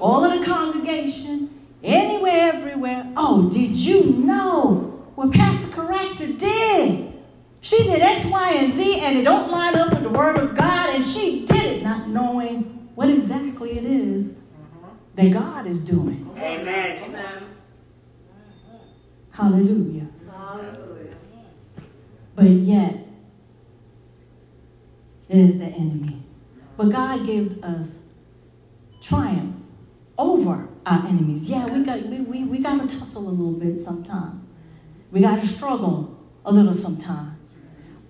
[0.00, 1.50] all of the congregation,
[1.82, 3.12] anywhere, everywhere.
[3.16, 7.12] Oh, did you know what Pastor Caractor did?
[7.60, 10.56] She did X, Y, and Z, and it don't line up with the Word of
[10.56, 14.36] God, and she did it not knowing what exactly it is
[15.14, 16.30] that God is doing.
[16.36, 17.02] Amen.
[17.02, 17.45] Amen.
[19.36, 20.06] Hallelujah.
[22.34, 23.06] But yet,
[25.28, 26.22] there's the enemy.
[26.78, 28.00] But God gives us
[29.02, 29.56] triumph
[30.16, 31.50] over our enemies.
[31.50, 34.42] Yeah, we got we, we, we got to tussle a little bit sometimes.
[35.10, 37.36] We got to struggle a little sometimes.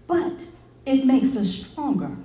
[0.07, 0.45] But
[0.85, 2.17] it makes us stronger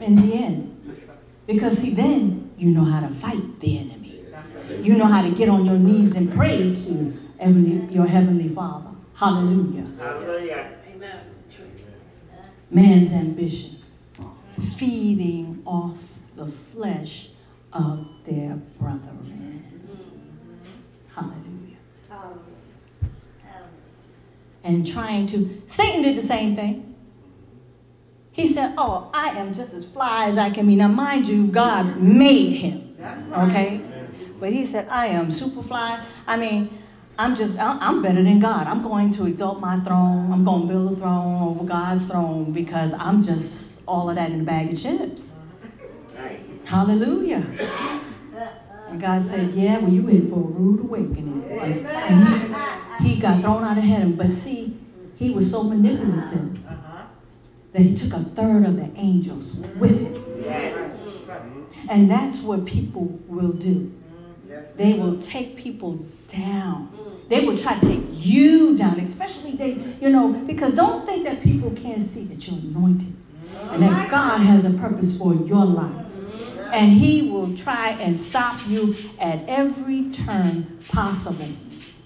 [0.00, 1.06] in the end.
[1.46, 4.24] Because, see, then you know how to fight the enemy.
[4.80, 8.90] You know how to get on your knees and pray to heavenly, your Heavenly Father.
[9.14, 9.86] Hallelujah.
[9.98, 10.70] Hallelujah.
[10.94, 11.20] Amen.
[12.70, 13.78] Man's ambition,
[14.76, 15.98] feeding off
[16.36, 17.30] the flesh
[17.72, 19.64] of their brethren.
[21.14, 21.76] Hallelujah.
[24.62, 25.62] And trying to.
[25.66, 26.94] Satan did the same thing.
[28.32, 30.76] He said, Oh, I am just as fly as I can be.
[30.76, 32.96] Now, mind you, God made him.
[33.32, 33.80] Okay?
[34.38, 36.00] But he said, I am super fly.
[36.26, 36.70] I mean,
[37.20, 38.66] I'm just, I'm better than God.
[38.66, 40.32] I'm going to exalt my throne.
[40.32, 44.30] I'm going to build a throne over God's throne because I'm just all of that
[44.30, 45.40] in a bag of chips.
[46.64, 47.44] Hallelujah.
[48.88, 51.44] And God said, Yeah, well, you in for a rude awakening.
[51.50, 54.14] And he, he got thrown out of heaven.
[54.14, 54.78] But see,
[55.16, 56.58] he was so manipulative
[57.74, 61.66] that he took a third of the angels with him.
[61.90, 63.92] And that's what people will do.
[64.76, 66.96] They will take people down.
[67.30, 71.42] They will try to take you down, especially they, you know, because don't think that
[71.42, 73.14] people can't see that you're anointed
[73.70, 76.06] and that God has a purpose for your life.
[76.72, 81.46] And he will try and stop you at every turn possible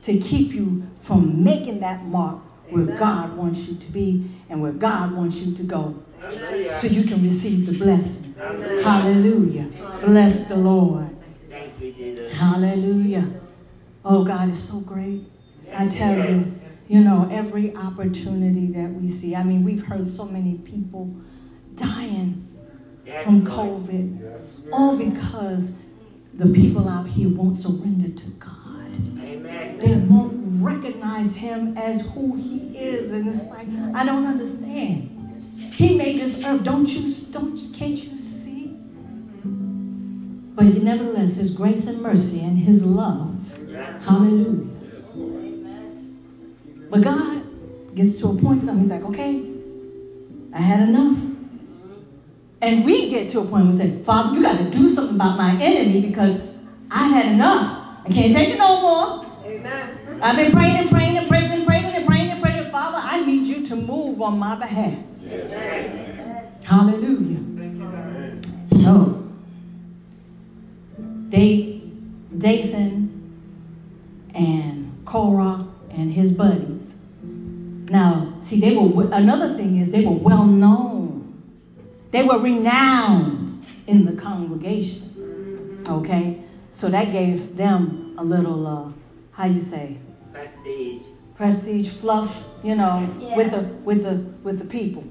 [0.05, 4.73] to keep you from making that mark where God wants you to be and where
[4.73, 8.35] God wants you to go so you can receive the blessing.
[8.83, 9.71] Hallelujah.
[10.03, 11.17] Bless the Lord.
[11.49, 12.31] Thank you, Jesus.
[12.35, 13.41] Hallelujah.
[14.05, 15.25] Oh, God is so great.
[15.73, 16.53] I tell you,
[16.89, 19.35] you know, every opportunity that we see.
[19.35, 21.15] I mean, we've heard so many people
[21.75, 22.47] dying
[23.23, 24.41] from COVID,
[24.73, 25.79] all because
[26.35, 28.95] the people out here won't surrender to God.
[29.21, 29.79] Amen.
[29.79, 35.11] They won't recognize Him as who He is, and it's like I don't understand.
[35.73, 36.65] He made this earth.
[36.65, 37.15] Don't you?
[37.33, 38.77] Don't can't you see?
[40.55, 43.35] But nevertheless, His grace and mercy and His love.
[46.95, 47.43] But God
[47.97, 49.45] gets to a point, so He's like, okay,
[50.53, 51.19] I had enough.
[52.63, 55.17] And we get to a point where we say, Father, you got to do something
[55.17, 56.41] about my enemy because
[56.89, 57.99] I had enough.
[58.05, 59.27] I can't take it no more.
[59.45, 60.21] Amen.
[60.23, 62.71] I've been praying and praying and praying and praying and praying and praying.
[62.71, 64.97] Father, I need you to move on my behalf.
[66.63, 67.41] Hallelujah.
[68.77, 69.33] So,
[71.31, 71.83] they,
[72.39, 73.11] Dathan
[74.33, 75.67] and Korah
[75.97, 76.74] and his buddies.
[77.95, 81.41] Now, see, they were, another thing is they were well known.
[82.11, 85.87] They were renowned in the congregation.
[85.89, 86.43] Okay?
[86.73, 88.91] So that gave them a little, uh,
[89.31, 89.99] how you say,
[90.33, 91.07] Prestige.
[91.37, 95.05] prestige fluff, you know, with the with the with the people.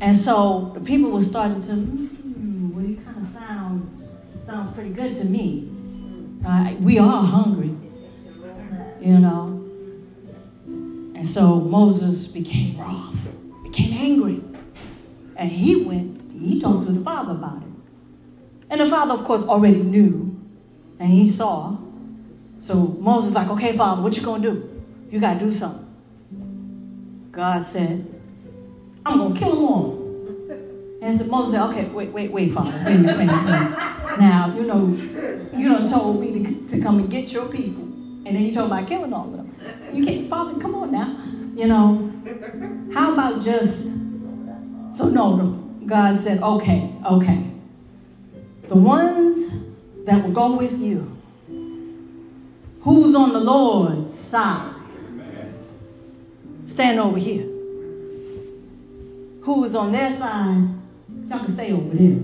[0.00, 4.94] And so the people were starting to, hmm, well, he kind of sounds sounds pretty
[4.94, 5.68] good to me.
[6.42, 7.76] Uh, we are hungry,
[9.02, 9.59] you know.
[11.20, 13.28] And so Moses became wroth,
[13.62, 14.42] became angry,
[15.36, 16.18] and he went.
[16.32, 17.68] He talked to the father about it,
[18.70, 20.40] and the father, of course, already knew,
[20.98, 21.76] and he saw.
[22.58, 24.82] So Moses like, okay, Father, what you gonna do?
[25.10, 25.86] You gotta do something.
[27.32, 28.18] God said,
[29.04, 29.90] I'm gonna kill them all.
[31.02, 32.82] And so Moses said, okay, wait, wait, wait, Father.
[32.86, 33.26] Wait wait wait.
[33.26, 34.86] Now, you know,
[35.54, 37.82] you done told me to, to come and get your people.
[37.82, 39.39] And then you told about killing all of them.
[39.92, 41.16] You can't, Father, come on now.
[41.54, 42.12] You know,
[42.94, 43.94] how about just,
[44.96, 45.36] so no,
[45.86, 47.50] God said, okay, okay.
[48.68, 49.66] The ones
[50.04, 51.20] that will go with you,
[52.82, 54.74] Who's on the Lord's side?
[56.66, 57.42] Stand over here.
[59.42, 60.66] Who is on their side?
[61.28, 62.18] Y'all can stay over there.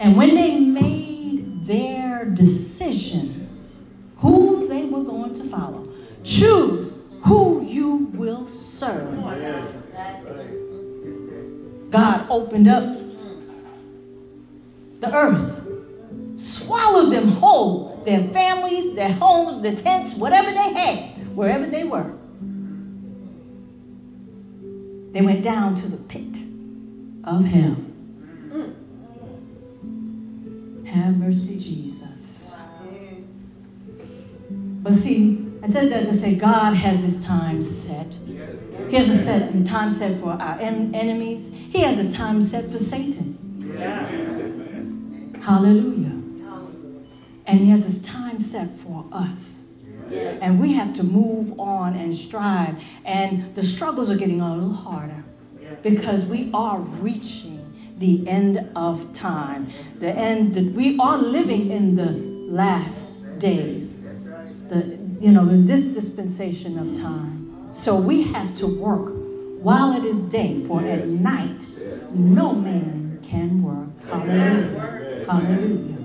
[0.00, 3.41] And when they made their decision,
[4.22, 5.86] who they were going to follow,
[6.24, 6.94] choose
[7.24, 9.14] who you will serve.
[11.90, 12.84] God opened up
[15.00, 15.62] the earth
[16.36, 22.12] swallowed them whole, their families, their homes, their tents, whatever they had, wherever they were.
[25.12, 26.36] They went down to the pit
[27.24, 27.76] of hell.
[30.86, 32.01] Have mercy, Jesus.
[34.92, 38.08] But see, I said that to say God has his time set.
[38.90, 41.50] He has a set time set for our en- enemies.
[41.50, 43.38] He has a time set for Satan.
[45.42, 46.20] Hallelujah.
[47.46, 49.64] And He has His time set for us.
[50.10, 52.76] And we have to move on and strive.
[53.06, 55.24] And the struggles are getting a little harder
[55.82, 59.72] because we are reaching the end of time.
[60.00, 62.10] The end that we are living in the
[62.52, 64.01] last days.
[64.72, 67.68] The you know, in this dispensation of time.
[67.72, 69.12] So we have to work
[69.62, 71.62] while it is day, for at night
[72.12, 73.88] no man can work.
[74.08, 75.24] Hallelujah.
[75.28, 75.98] Hallelujah.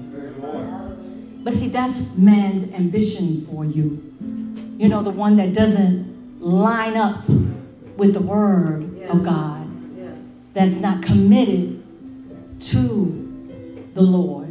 [1.44, 4.04] But see, that's man's ambition for you.
[4.78, 7.28] You know, the one that doesn't line up
[7.98, 9.68] with the word of God,
[10.54, 11.82] that's not committed
[12.60, 14.47] to the Lord,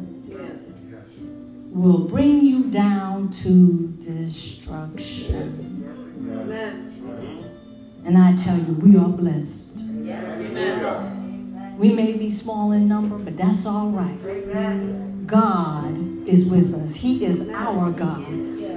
[1.76, 5.84] will bring you down to destruction.
[8.04, 9.76] And I tell you, we are blessed.
[11.76, 15.26] We may be small in number, but that's all right.
[15.26, 16.96] God is with us.
[16.96, 18.26] He is our God,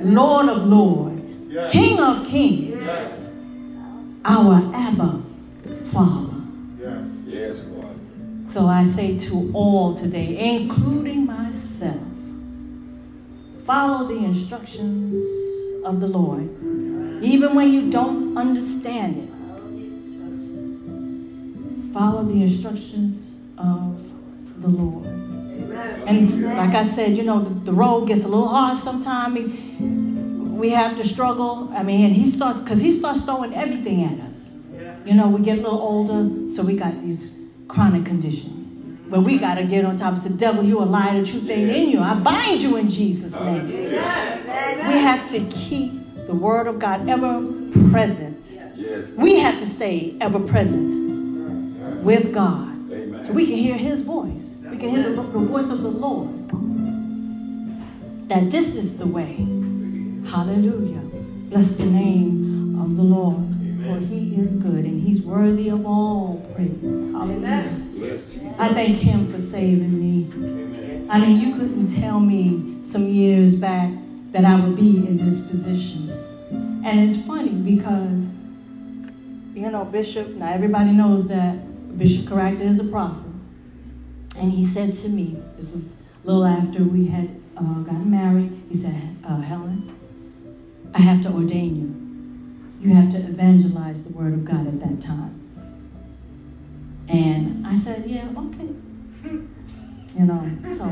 [0.03, 2.85] Lord of Lords, King of Kings,
[4.25, 5.21] our Abba
[5.93, 6.41] Father.
[7.25, 7.95] Yes, Lord.
[8.51, 12.01] So I say to all today, including myself,
[13.69, 15.13] follow the instructions
[15.85, 16.41] of the Lord,
[17.23, 19.29] even when you don't understand it.
[21.93, 24.01] Follow the instructions of
[24.63, 25.05] the Lord.
[26.07, 29.35] And like I said, you know, the, road gets a little hard sometimes.
[30.59, 31.71] We have to struggle.
[31.71, 34.57] I mean, he starts, because he starts throwing everything at us.
[35.05, 37.31] You know, we get a little older, so we got these
[37.67, 38.58] chronic conditions.
[39.09, 41.49] But we got to get on top and say, devil, you a lie, the truth
[41.49, 41.99] ain't in you.
[41.99, 43.67] I bind you in Jesus' name.
[43.67, 45.93] We have to keep
[46.27, 47.41] the word of God ever
[47.89, 48.37] present.
[49.17, 52.67] We have to stay ever present with God.
[53.25, 54.57] So we can hear his voice.
[54.69, 56.49] We can hear the, the voice of the Lord.
[58.29, 59.37] That this is the way.
[60.29, 61.01] Hallelujah.
[61.49, 63.43] Bless the name of the Lord.
[63.83, 66.79] For he is good and he's worthy of all praise.
[67.11, 67.88] Hallelujah.
[68.57, 71.07] I thank him for saving me.
[71.09, 73.91] I mean, you couldn't tell me some years back
[74.31, 76.09] that I would be in this position.
[76.85, 78.19] And it's funny because,
[79.53, 83.23] you know, Bishop, now everybody knows that Bishop Caractor is a prophet.
[84.37, 88.61] And he said to me, this was a little after we had uh, gotten married,
[88.69, 89.93] he said, uh, Helen,
[90.93, 92.87] I have to ordain you.
[92.87, 95.38] You have to evangelize the word of God at that time.
[97.09, 98.69] And I said, yeah, okay.
[100.17, 100.85] You know, so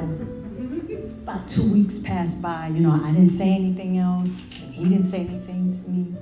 [1.24, 2.68] about two weeks passed by.
[2.68, 4.52] You know, I didn't say anything else.
[4.72, 6.16] He didn't say anything to me.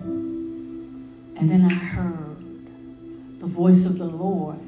[1.38, 2.38] And then I heard
[3.40, 4.60] the voice of the Lord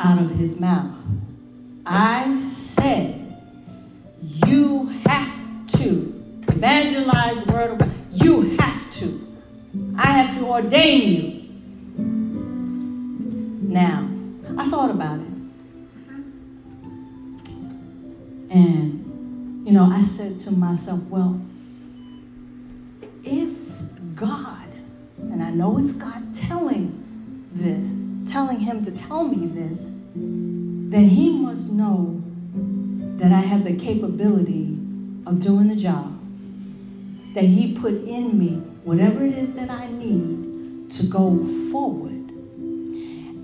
[0.00, 0.94] out of his mouth.
[1.84, 3.40] I said,
[4.22, 7.92] you have to evangelize the word of God.
[8.12, 9.36] You have to.
[9.98, 11.35] I have to ordain you.
[13.68, 14.08] Now,
[14.56, 15.26] I thought about it.
[18.48, 21.40] And, you know, I said to myself, well,
[23.24, 23.50] if
[24.14, 24.68] God,
[25.18, 27.02] and I know it's God telling
[27.52, 29.80] this, telling him to tell me this,
[30.14, 32.22] then he must know
[33.18, 34.78] that I have the capability
[35.26, 36.12] of doing the job.
[37.34, 42.15] That he put in me whatever it is that I need to go forward.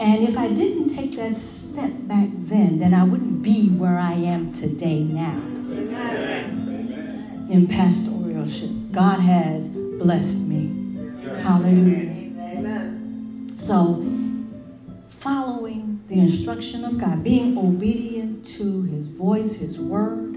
[0.01, 4.15] And if I didn't take that step back then, then I wouldn't be where I
[4.15, 5.37] am today now.
[7.51, 8.93] In pastoralship.
[8.93, 10.71] God has blessed me.
[11.43, 12.11] Hallelujah.
[12.41, 13.53] Amen.
[13.55, 14.05] So,
[15.21, 20.35] following the instruction of God, being obedient to his voice, his word,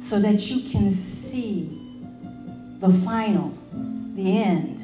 [0.00, 1.78] so that you can see
[2.80, 3.56] the final,
[4.14, 4.81] the end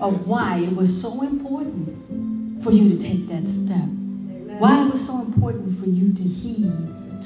[0.00, 3.84] of why it was so important for you to take that step.
[4.58, 6.72] Why it was so important for you to heed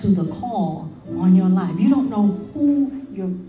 [0.01, 1.79] to the call on your life.
[1.79, 3.49] You don't know who you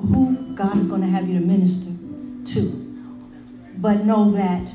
[0.00, 1.90] who God is going to have you to minister
[2.52, 2.80] to.
[3.76, 4.66] But know that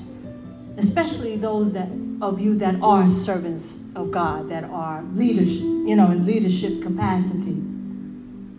[0.77, 1.89] especially those that
[2.21, 7.53] of you that are servants of God, that are leaders, you know, in leadership capacity.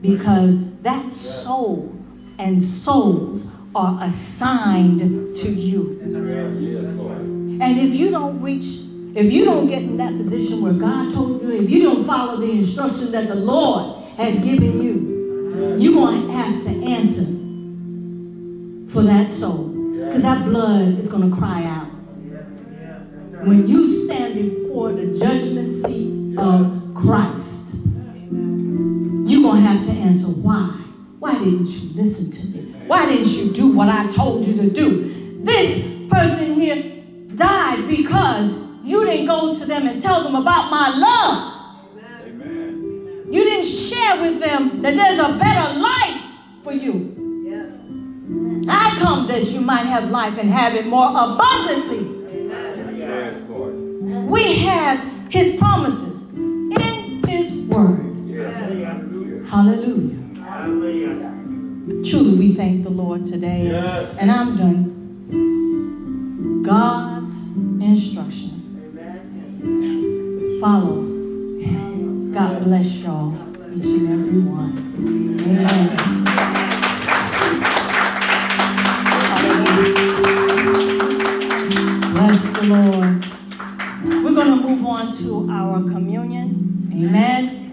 [0.01, 1.95] Because that soul
[2.41, 6.01] and souls are assigned to you.
[7.61, 8.65] And if you don't reach,
[9.15, 12.39] if you don't get in that position where God told you, if you don't follow
[12.39, 17.27] the instruction that the Lord has given you, you're going to have to answer
[18.91, 19.69] for that soul.
[20.07, 21.89] Because that blood is going to cry out.
[23.47, 27.75] When you stand before the judgment seat of Christ,
[28.33, 30.80] you're going to have to answer why.
[31.21, 32.75] Why didn't you listen to me?
[32.87, 35.43] Why didn't you do what I told you to do?
[35.45, 37.05] This person here
[37.37, 41.93] died because you didn't go to them and tell them about my love.
[42.27, 43.27] Amen.
[43.31, 46.23] You didn't share with them that there's a better life
[46.65, 47.19] for you.
[48.67, 52.17] I come that you might have life and have it more abundantly.
[52.99, 53.75] Yes, Lord.
[54.27, 58.27] We have his promises in his word.
[58.27, 59.51] Yes.
[59.51, 60.20] Hallelujah.
[62.11, 63.69] Truly, we thank the Lord today.
[63.69, 64.17] Yes.
[64.19, 64.91] And I'm done.
[66.65, 68.51] God's instruction.
[70.61, 71.07] Follow.
[72.33, 73.33] God bless y'all,
[73.77, 74.77] each and every one.
[75.47, 75.97] Amen.
[82.13, 83.27] Bless the Lord.
[84.25, 86.91] We're going to move on to our communion.
[86.93, 87.73] Amen.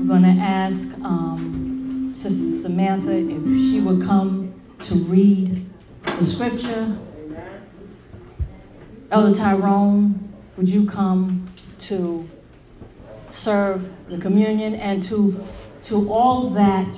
[0.00, 1.35] We're going to ask um,
[2.28, 5.64] Sister Samantha if she would come to read
[6.04, 6.98] the scripture.
[9.12, 11.48] Elder Tyrone, would you come
[11.78, 12.28] to
[13.30, 15.46] serve the communion and to
[15.84, 16.96] to all that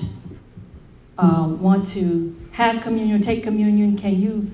[1.19, 3.99] uh, want to have communion, take communion?
[3.99, 4.51] Can you,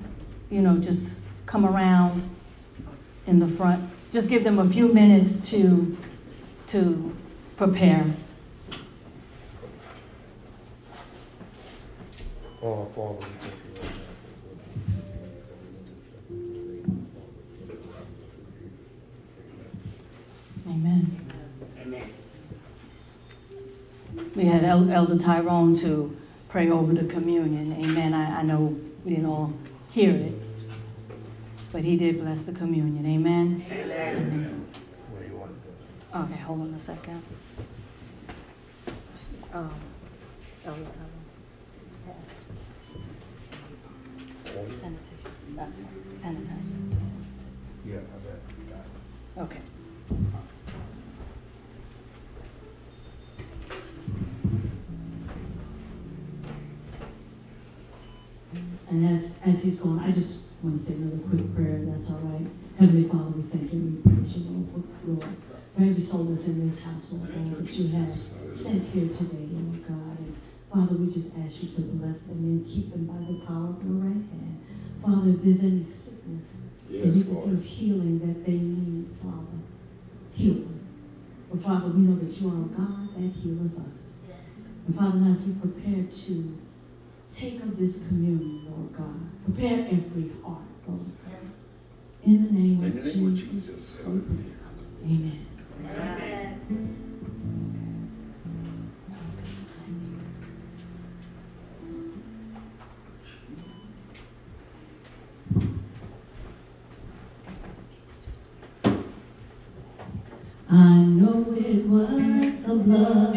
[0.49, 2.29] you know, just come around
[3.27, 3.89] in the front?
[4.11, 5.97] Just give them a few minutes to
[6.67, 7.15] to
[7.55, 8.13] prepare.
[20.67, 21.27] Amen.
[21.79, 22.09] Amen.
[24.35, 26.15] We had El- Elder Tyrone to
[26.49, 27.71] pray over the communion.
[27.73, 28.13] Amen.
[28.13, 29.53] I, I know we didn't all
[29.91, 30.33] hear it,
[31.71, 33.05] but he did bless the communion.
[33.05, 33.63] Amen.
[33.69, 34.65] Amen.
[36.15, 37.21] Okay, hold on a second.
[39.53, 39.69] Um,
[40.65, 41.24] Elder Tyrone.
[45.55, 46.75] Sanitizer.
[47.85, 49.45] Yeah, I bet.
[49.45, 49.59] Okay.
[58.89, 62.11] And as, as he's going, I just want to say another quick prayer, if that's
[62.11, 62.47] all right.
[62.79, 65.23] Heavenly Father, we thank you we praise you, Lord, for, Lord,
[65.75, 69.47] for every soul that's in this house, Lord, God, that you have sent here today,
[69.51, 70.17] Lord God.
[70.19, 70.35] And
[70.71, 73.83] Father, we just ask you to bless them and keep them by the power of
[73.83, 74.61] your right hand.
[75.05, 76.45] Father, if there's any sickness,
[76.89, 77.53] Yes, if Lord.
[77.53, 79.59] it's healing that they need, Father,
[80.33, 80.79] heal them.
[81.51, 84.13] But Father, we know that you are a God that healeth us.
[84.87, 86.57] And Father, and as we prepare to
[87.33, 91.41] take of this communion, Lord God, prepare every heart, Lord God.
[92.23, 93.97] In the name In of the name of Jesus.
[93.97, 93.97] Jesus.
[94.05, 94.45] we pray.
[95.05, 97.01] Amen.
[110.69, 113.35] I know it was the blood.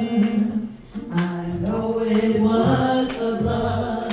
[1.11, 4.08] I know it was the blood.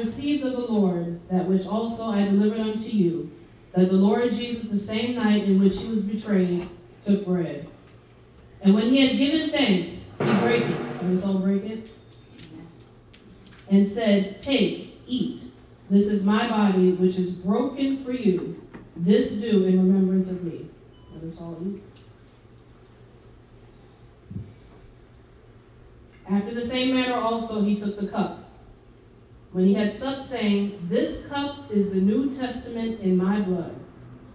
[0.00, 3.30] Received of the Lord that which also I delivered unto you,
[3.72, 6.68] that the Lord Jesus, the same night in which he was betrayed,
[7.04, 7.68] took bread.
[8.62, 11.02] And when he had given thanks, he brake it.
[11.02, 11.92] Let us all break it.
[13.70, 15.42] And said, Take, eat.
[15.88, 18.60] This is my body, which is broken for you.
[18.96, 20.68] This do in remembrance of me.
[21.14, 21.82] Let us all eat.
[26.28, 28.49] After the same manner also he took the cup.
[29.52, 33.74] When he had supped, saying, This cup is the New Testament in my blood.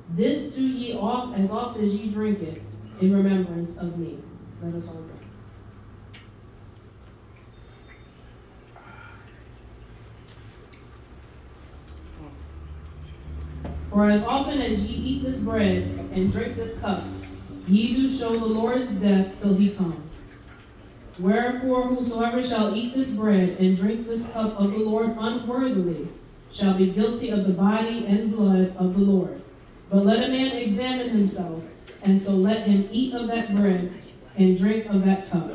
[0.09, 2.61] This do ye oft as oft as ye drink it
[3.01, 4.19] in remembrance of me.
[4.61, 5.15] Let us all drink.
[13.89, 17.05] For as often as ye eat this bread and drink this cup,
[17.65, 20.05] ye do show the Lord's death till he come.
[21.17, 26.09] Wherefore, whosoever shall eat this bread and drink this cup of the Lord unworthily
[26.51, 29.41] shall be guilty of the body and blood of the Lord.
[29.89, 31.63] But let a man examine himself,
[32.03, 33.93] and so let him eat of that bread
[34.37, 35.51] and drink of that cup.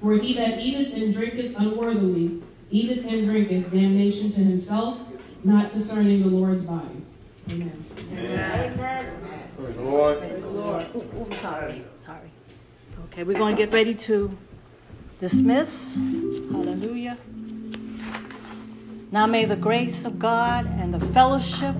[0.00, 6.22] For he that eateth and drinketh unworthily eateth and drinketh damnation to himself, not discerning
[6.22, 7.02] the Lord's body.
[7.52, 7.84] Amen.
[9.56, 10.18] Praise the Lord.
[10.18, 10.86] Praise the Lord.
[10.94, 12.30] Ooh, ooh, sorry, sorry.
[13.16, 14.36] Okay, we're going to get ready to
[15.18, 15.94] dismiss.
[15.94, 17.16] Hallelujah.
[19.10, 21.74] Now may the grace of God and the fellowship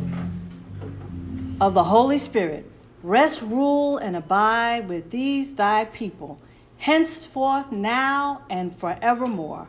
[1.60, 2.64] of the Holy Spirit
[3.02, 6.40] rest, rule, and abide with these thy people,
[6.78, 9.68] henceforth, now, and forevermore.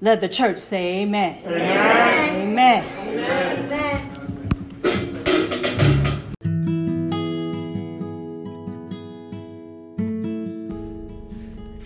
[0.00, 1.44] Let the church say amen.
[1.46, 2.48] Amen.
[2.48, 2.84] Amen.
[3.70, 4.07] amen.